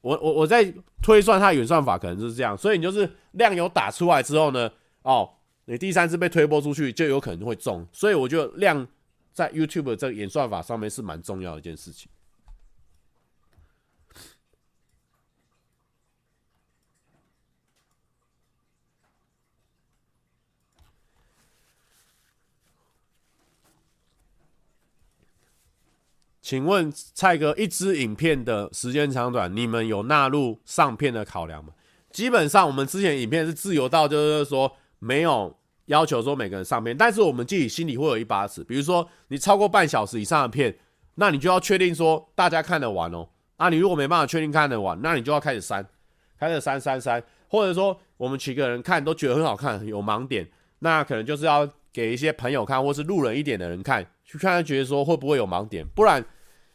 [0.00, 4.70] 我我我在推算它的演算法可能就是这样，所以你就是量有打出来之后呢，
[5.02, 5.30] 哦。
[5.68, 8.86] 你第三次被推播出去，就有可能会中，所以我觉得量
[9.32, 12.08] 在 YouTube 这个演算法上面是蛮重要的一件事情。
[26.40, 31.72] 请问蔡哥，一支影片的时间长短，你们有纳入上片的考量吗？
[32.12, 34.76] 基本上，我们之前影片是自由到，就是说。
[34.98, 35.56] 没有
[35.86, 38.64] 要求说每个人上片，但是我们自己心里会有一把尺。
[38.64, 40.76] 比如说你超过半小时以上的片，
[41.16, 43.28] 那你就要确定说大家看得完哦。
[43.56, 45.86] 啊，你如果没办法确定看得完，那你就要开始删，
[46.38, 47.22] 开始删删删。
[47.48, 50.46] 或者说我们几个人看都觉得很好看，有盲点，
[50.80, 56.22] 那可能就是要给一些朋友看，或是路人一点的人看，去看他觉得说会不会有盲点，不然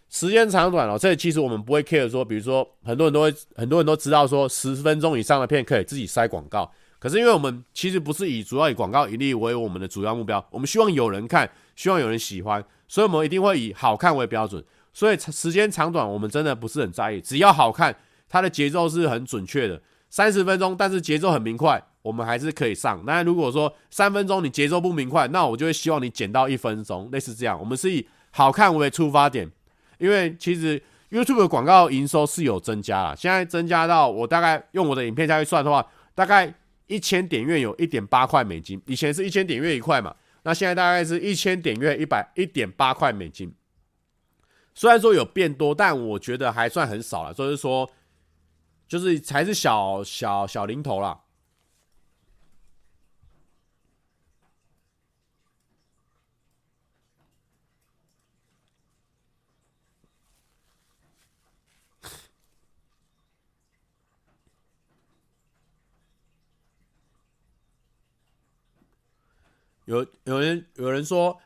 [0.10, 6.72] 时间长短哦，这其实我们不会 care 说，比如说很多人都会，很多人都知道说十分钟以上的片可以自己塞广告，
[7.02, 14.64] 可是因为我们其实不是以主要以广告盈利为我们的主要目标，我们希望有人看，希望有人喜欢，所以我们一定会以好看为标准，
[14.94, 17.95] 所以时间长短我们真的不是很在意，只要好看，
[18.30, 21.84] 它的节奏是很准确的，三十分钟，但是节奏很明快。
[22.03, 27.60] 我们还是可以上，那如果说三分钟你节奏不明快，那我就会希望你减到一分钟，类似这样。
[27.60, 29.48] 我们是以好看为出发点，
[29.99, 36.52] 因为其实 YouTube 的广告营收是有增加了，现在增加到我大概用我的影片下去算的话，大概
[36.91, 40.13] 一千点阅有一点八块美金，以前是一千点阅一块嘛，
[40.43, 43.53] 那现在大概是一千点阅一百一点八块美金。
[44.76, 47.89] 虽然说有变多，但我觉得还算很少了，所以说
[48.88, 51.18] 就是才是小小小零头啦。
[69.91, 71.38] 有有人有人说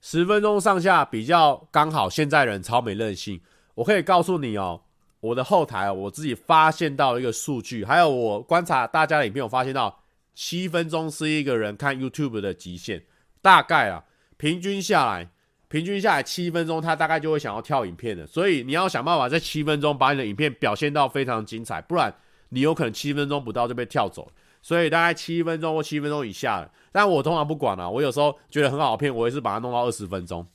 [0.00, 3.38] 十分钟上下比较刚好，现在人超没韧性。
[3.74, 4.80] 我可以告诉你哦，
[5.20, 10.02] 我的后台我自己发现到一个数据，还有我观察大家的影片，我发现到
[10.34, 13.02] 七分钟是一个人看 YouTube 的极限，
[13.42, 14.02] 大概啊，
[14.38, 15.28] 平均下来，
[15.68, 18.26] 平均下来七分钟，他大概就会想要跳影片的。
[18.26, 22.14] 所以你要想办法在七分钟把你的影片表现到非常精彩，不然
[22.48, 24.32] 你有可能七分钟不到就被跳走。
[24.62, 30.46] 所以大概七分钟或七分钟以下，但我通常不管了、我有时候觉得很好骗，我也是把它弄到二十分钟。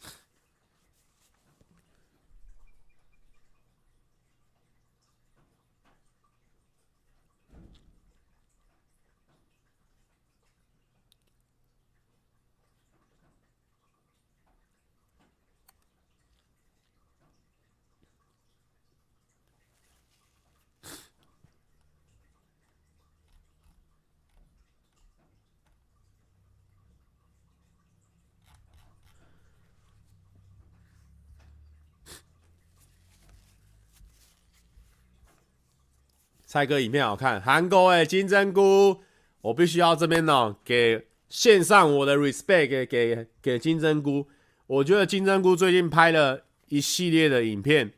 [36.45, 39.01] 蔡哥影片好看，韩国诶，金针菇，
[39.41, 44.27] 我必须要这边呢，给献上我的 respect 给给给金针菇。
[44.67, 47.93] 我觉得金针菇最近拍了一系列的影片，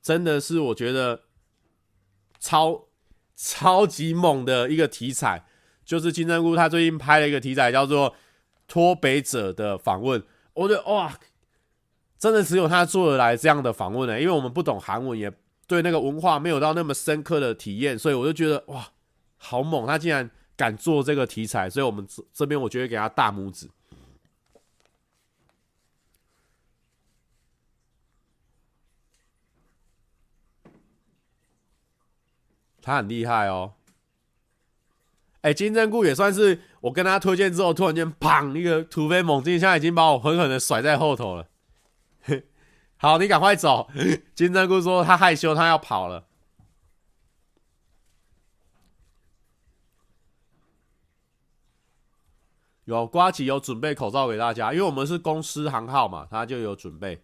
[0.00, 1.24] 真的是我觉得
[2.40, 2.86] 超
[3.36, 5.44] 超级猛的一个题材。
[5.84, 8.16] 就是金针菇他最近拍了一个题材叫做
[8.66, 10.22] 脱北者的访问，
[10.54, 11.18] 我觉得哇，
[12.18, 15.30] 真的只有他做得来这样的访问呢，因为我们不懂韩文也。
[15.66, 18.88] 对那个文化没有到那么深刻的体验，所以我就觉得哇，
[19.36, 19.86] 好猛！
[19.86, 23.68] 他竟然敢做这个题材，所以我们这这边我觉得给他大拇指。
[32.80, 33.72] 他很厉害哦。
[35.40, 41.48] 哎，金针菇也算是我跟他推荐之后，突然间砰一个突飞猛进，现在已经把我狠狠的甩在后头了。
[42.98, 43.90] 好，你赶快走。
[44.34, 46.26] 金针菇说他害羞，他要跑了。
[52.84, 57.22] 有瓜吉有准备口罩给大家，因为我们是公司行号嘛，他就有准备。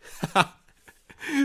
[0.00, 0.60] 哈哈，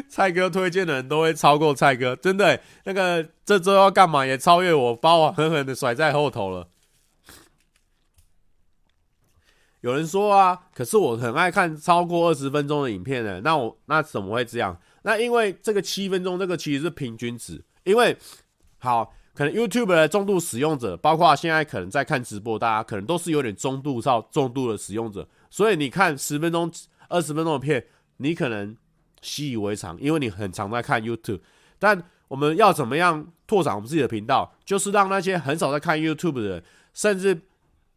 [0.07, 2.61] 蔡哥推荐的人都会超过蔡哥，真的。
[2.85, 6.70] 那个这周要干嘛也超越我，把我狠狠的甩在后头了。
[9.81, 13.41] 有人说啊，可是我很爱看超过二十分钟的影片呢。
[13.43, 14.79] 那我那怎么会这样？
[15.01, 17.63] 那因为这个七分钟，这个其实是平均值。
[17.83, 18.15] 因为
[18.77, 25.27] 好，可能 YouTube 的重度使用者，包括现在可能在看直播，大家可能都是有点中度到重度的使用者。
[25.49, 26.71] 所以你看十分钟、
[27.09, 27.83] 二十分钟的片，
[28.17, 28.77] 你可能
[29.21, 31.39] 习以为常，因为你很常在看 YouTube。
[31.79, 34.53] 但我们要怎么样拓展我们自己的频道？
[34.63, 36.63] 就是让那些很少在看 YouTube 的人，
[36.93, 37.41] 甚至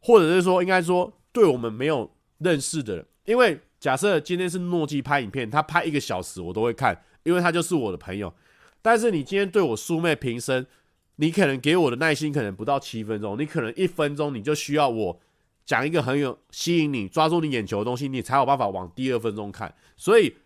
[0.01, 1.13] 或者是说，应该说。
[1.35, 2.09] 对我们没有
[2.39, 8.33] 认识的人，因为假设今天是诺基拍影片，他拍一个小时我都会看，因为他就是我的朋友。
[8.81, 10.65] 但是你今天对我素昧平生，
[11.17, 15.21] 你可能给我的耐心可能不到七分钟，你可能一分钟你就需要我
[15.67, 19.75] 讲一个很有吸引你、抓住你眼球的东西，你才有办法往第二分钟看。
[19.97, 20.37] 所以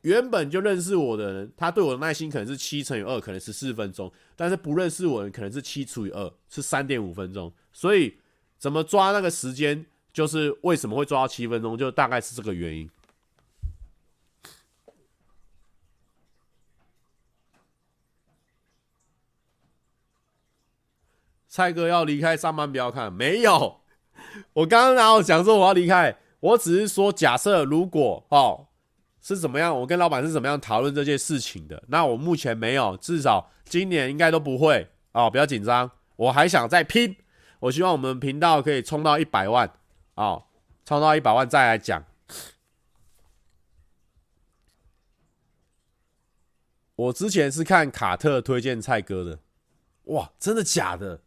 [0.00, 7.52] 原本就认识我的人，他对我的耐心可能是七乘以二，可能十四分钟，但是不认识我的人可能是七除以二，是三点五分钟。
[7.72, 8.14] 所以
[8.56, 9.84] 怎么抓那个时间？
[10.12, 12.90] 就是为什么会抓到七分钟，就大概是这个原因。
[21.48, 23.80] 蔡哥要离开上班，不要看，没有。
[24.54, 26.16] 我刚刚然后讲说我要离开？
[26.38, 28.68] 我只是说，假设如果哦
[29.20, 31.82] 是怎么样，我跟老板是怎么样讨论这件事情的。
[31.88, 37.16] 那我目前没有，至少今年应该都不会哦，不要紧张，我还想再拼。
[37.58, 39.70] 我希望我们频道可以冲到一百万
[40.20, 40.44] 哦，
[40.84, 42.04] 冲到一百万再来讲。
[46.94, 49.38] 我之前是看卡特推荐蔡哥的，
[50.04, 51.22] 哇，真的假的？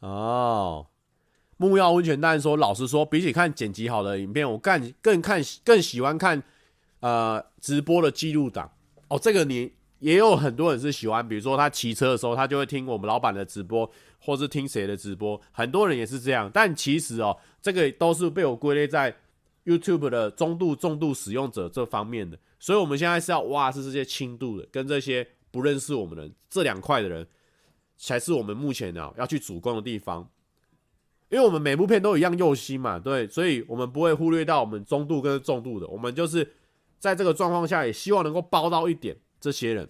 [0.00, 0.86] 哦，
[1.58, 6.40] 木曜温泉蛋说：“老实说，比起看剪辑好的影片，我更更看更喜欢看
[7.00, 8.70] 呃直播的记录档。
[9.08, 13.90] 哦，这个你也有很多人是喜欢，比如说他骑车的时候，他就会听我们老板的直播，
[14.20, 15.40] 或是听谁的直播。
[15.50, 16.48] 很多人也是这样。
[16.54, 19.14] 但其实哦，这个都是被我归类在
[19.64, 22.38] YouTube 的中度、重度使用者这方面的。
[22.60, 27.26] 所以，我们现在是要挖是这些轻度的，跟这些不认识我们的这两块的人。”
[28.00, 30.30] 才是我们目前呢要去主攻的地方，
[31.30, 36.54] 因为我们每部片都一样用心嘛，对，所以我们不会忽略到我们中度跟重度的，我们就是
[36.98, 39.88] 在这个状况下也希望能够包到一点这些人。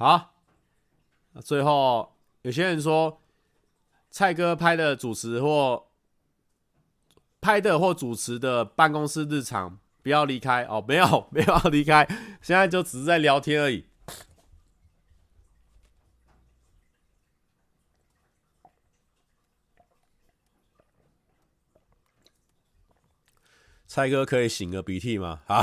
[0.00, 0.32] 好，
[1.32, 3.20] 那最后有些人说，
[4.10, 5.88] 蔡哥拍的主持或
[7.38, 12.06] 拍的或主持的办公室日常，不要离开哦，没有没有要离开，
[12.40, 13.84] 现在就只是在聊天而已。
[23.86, 25.42] 蔡哥可以擤个鼻涕吗？
[25.44, 25.62] 好，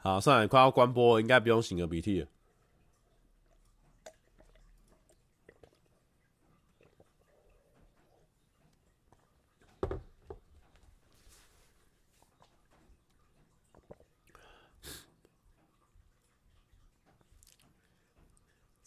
[0.00, 2.28] 好，算了，快要关播，应该不用擤个鼻涕了。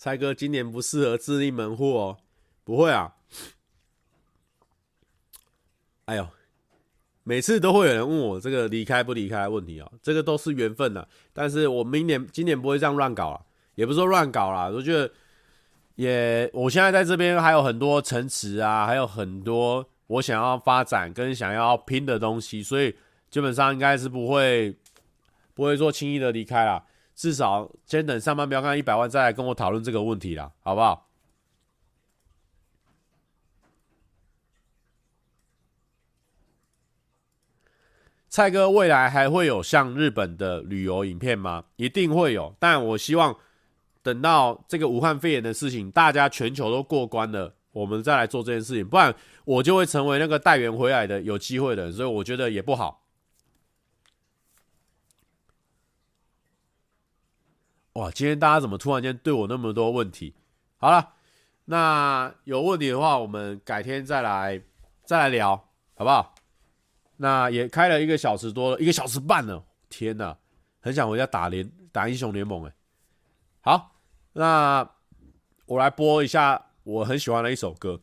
[0.03, 2.17] 蔡哥今年不适合自立门户哦，
[2.65, 3.13] 不会啊。
[6.03, 6.27] 哎呦，
[7.23, 11.07] 每次都会有人问我这个离开不离开的问题哦，这个都是缘分的。
[11.31, 15.09] 但是我明年今年不会这样乱搞了，也不是说乱搞啦，我觉得
[15.95, 22.93] 也，我现在在这边还有很多城池啊，还有很多我想要发展跟想要拼的东西，所以
[23.29, 24.75] 基本上应该是不会
[25.53, 26.83] 不会说轻易的离开啦。
[27.15, 31.07] 至少先等上班不要看一百万，再来跟我讨论这个问题啦，好不好？
[38.29, 41.65] 蔡哥未来还会有像日本的旅游影片吗？
[41.75, 43.37] 一定会有，但我希望
[44.01, 49.13] 等到这个武汉肺炎的事情，大家全球都过关了，我们再来做这件事情，不然
[49.45, 53.02] 我就会成为那个带援回来的有机会的，所以我觉得也不好。
[57.93, 60.33] 哇，今天大家怎么突然间对我那么多问题？
[60.77, 61.13] 好了，
[61.65, 64.59] 那有问题的话，我们改天再来
[65.05, 65.55] 再来聊，
[65.93, 66.33] 好不好？
[67.17, 70.35] 那也开了一个小时多了，一个小时半了，天哪，
[70.79, 72.73] 很想回家打联打英雄联盟哎。
[73.61, 73.95] 好，
[74.33, 74.89] 那
[75.67, 78.01] 我来播一下我很喜欢的一首歌，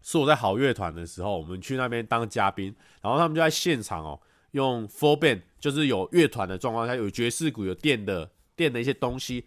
[0.00, 2.72] 是我在好乐团的时候，我们去那边当嘉宾，
[3.02, 4.20] 然后他们就在现场哦，
[4.52, 8.30] 用 four band，就是有乐团的状况下，有爵士鼓，有电的。
[8.56, 9.46] 垫的一些东西，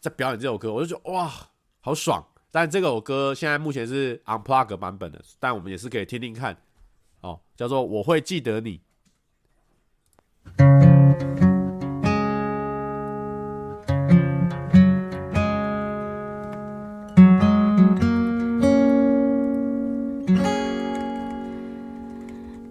[0.00, 1.30] 在表演这首歌，我就觉得哇，
[1.80, 2.24] 好爽！
[2.50, 6.56] 但这首歌现在目前是 unplug 版本的，但我们也是可以听听看，
[7.20, 8.78] 哦，叫做《我会记得你》。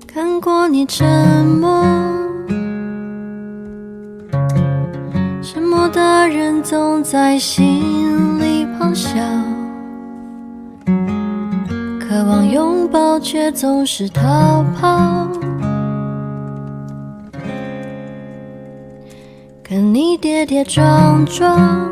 [0.07, 1.96] 看过你沉默。
[6.69, 7.63] 总在心
[8.41, 9.17] 里咆哮，
[11.97, 15.29] 渴望拥抱却总是逃跑。
[19.63, 21.89] 看你跌跌撞撞，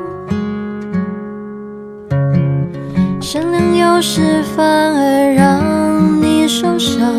[3.21, 7.13] 善良有时反而让你受伤，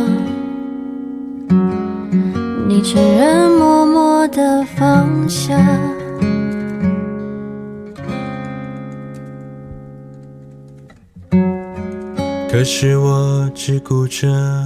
[2.69, 5.57] 你承认默默的放下。
[12.57, 14.65] 可是我只顾着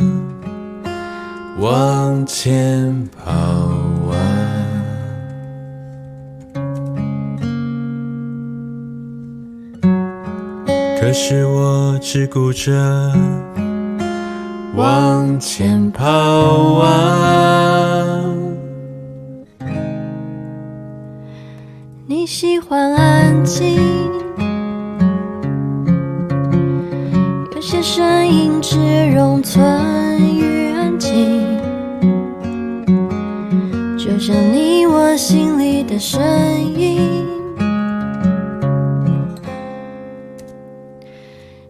[1.59, 4.15] 往前跑啊，
[11.01, 13.13] 可是我只顾着
[14.77, 16.07] 往前跑
[16.75, 18.25] 啊。
[22.07, 24.20] 你喜欢安静。
[27.83, 28.77] 声音只
[29.11, 29.63] 容存
[30.37, 31.59] 于安静，
[33.97, 36.21] 就像你我心里的声
[36.77, 37.27] 音。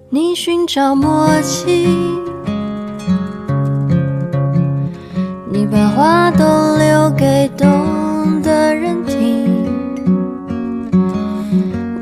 [0.08, 1.86] 你寻找默契，
[5.52, 6.44] 你把话都
[6.76, 9.48] 留给懂的人听。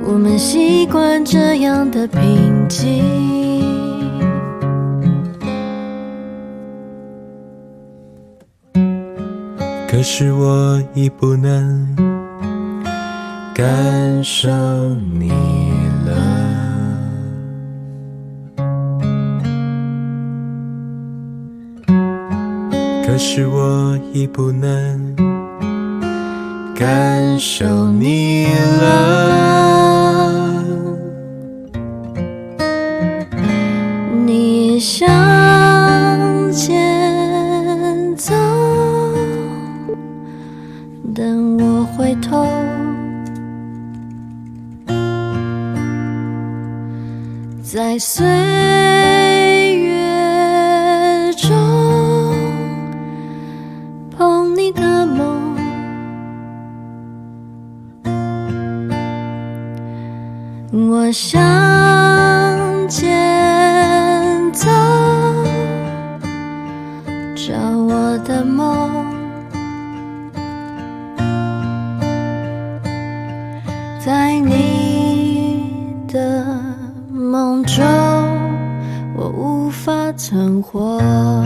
[0.02, 3.77] 我们习惯这样的平静。
[9.98, 11.84] 可是我已不能
[13.52, 14.48] 感受
[15.12, 15.28] 你
[16.06, 16.14] 了，
[23.04, 25.16] 可是我已不能
[26.76, 28.46] 感受你
[28.80, 30.37] 了，
[47.98, 48.24] 在岁
[49.76, 51.50] 月中
[54.16, 55.56] 捧你的梦，
[60.70, 61.57] 我想
[80.70, 81.37] 活。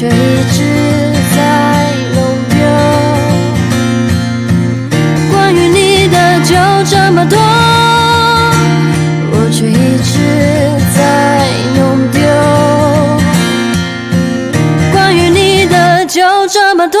[0.00, 0.10] 却一
[0.50, 0.64] 直
[1.36, 1.38] 在
[2.14, 2.18] 弄
[2.48, 2.56] 丢。
[5.30, 6.54] 关于你的就
[6.88, 7.38] 这么多，
[9.30, 10.16] 我却一直
[10.96, 11.44] 在
[11.76, 12.18] 弄丢。
[14.90, 16.98] 关于你的就这么多，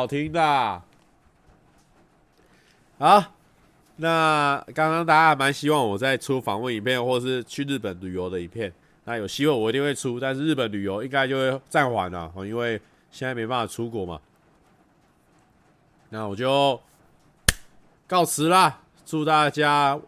[0.00, 0.82] 好听的，
[2.98, 3.22] 好，
[3.96, 8.72] 那刚刚大家还蛮希望我在出访问影片，或是去日本旅游的影片。
[9.04, 14.18] 那有希望我一定会出，但是日本旅游应该就会暂缓了，因为现在没办法出国嘛。
[16.08, 16.80] 那我就
[18.06, 20.00] 告辞啦，祝大家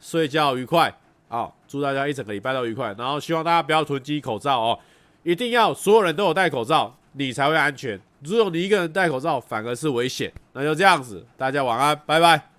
[0.00, 0.96] 睡觉愉快，
[1.28, 2.94] 啊，祝大家一整个礼拜都愉快。
[2.96, 4.78] 然后希望大家不要囤积口罩哦，
[5.24, 8.00] 一定要所有人都有戴口罩，你才会安全。
[8.20, 10.32] 如果你一个人戴口罩，反而是危险。
[10.52, 12.55] 那就这样子，大家晚安，拜拜。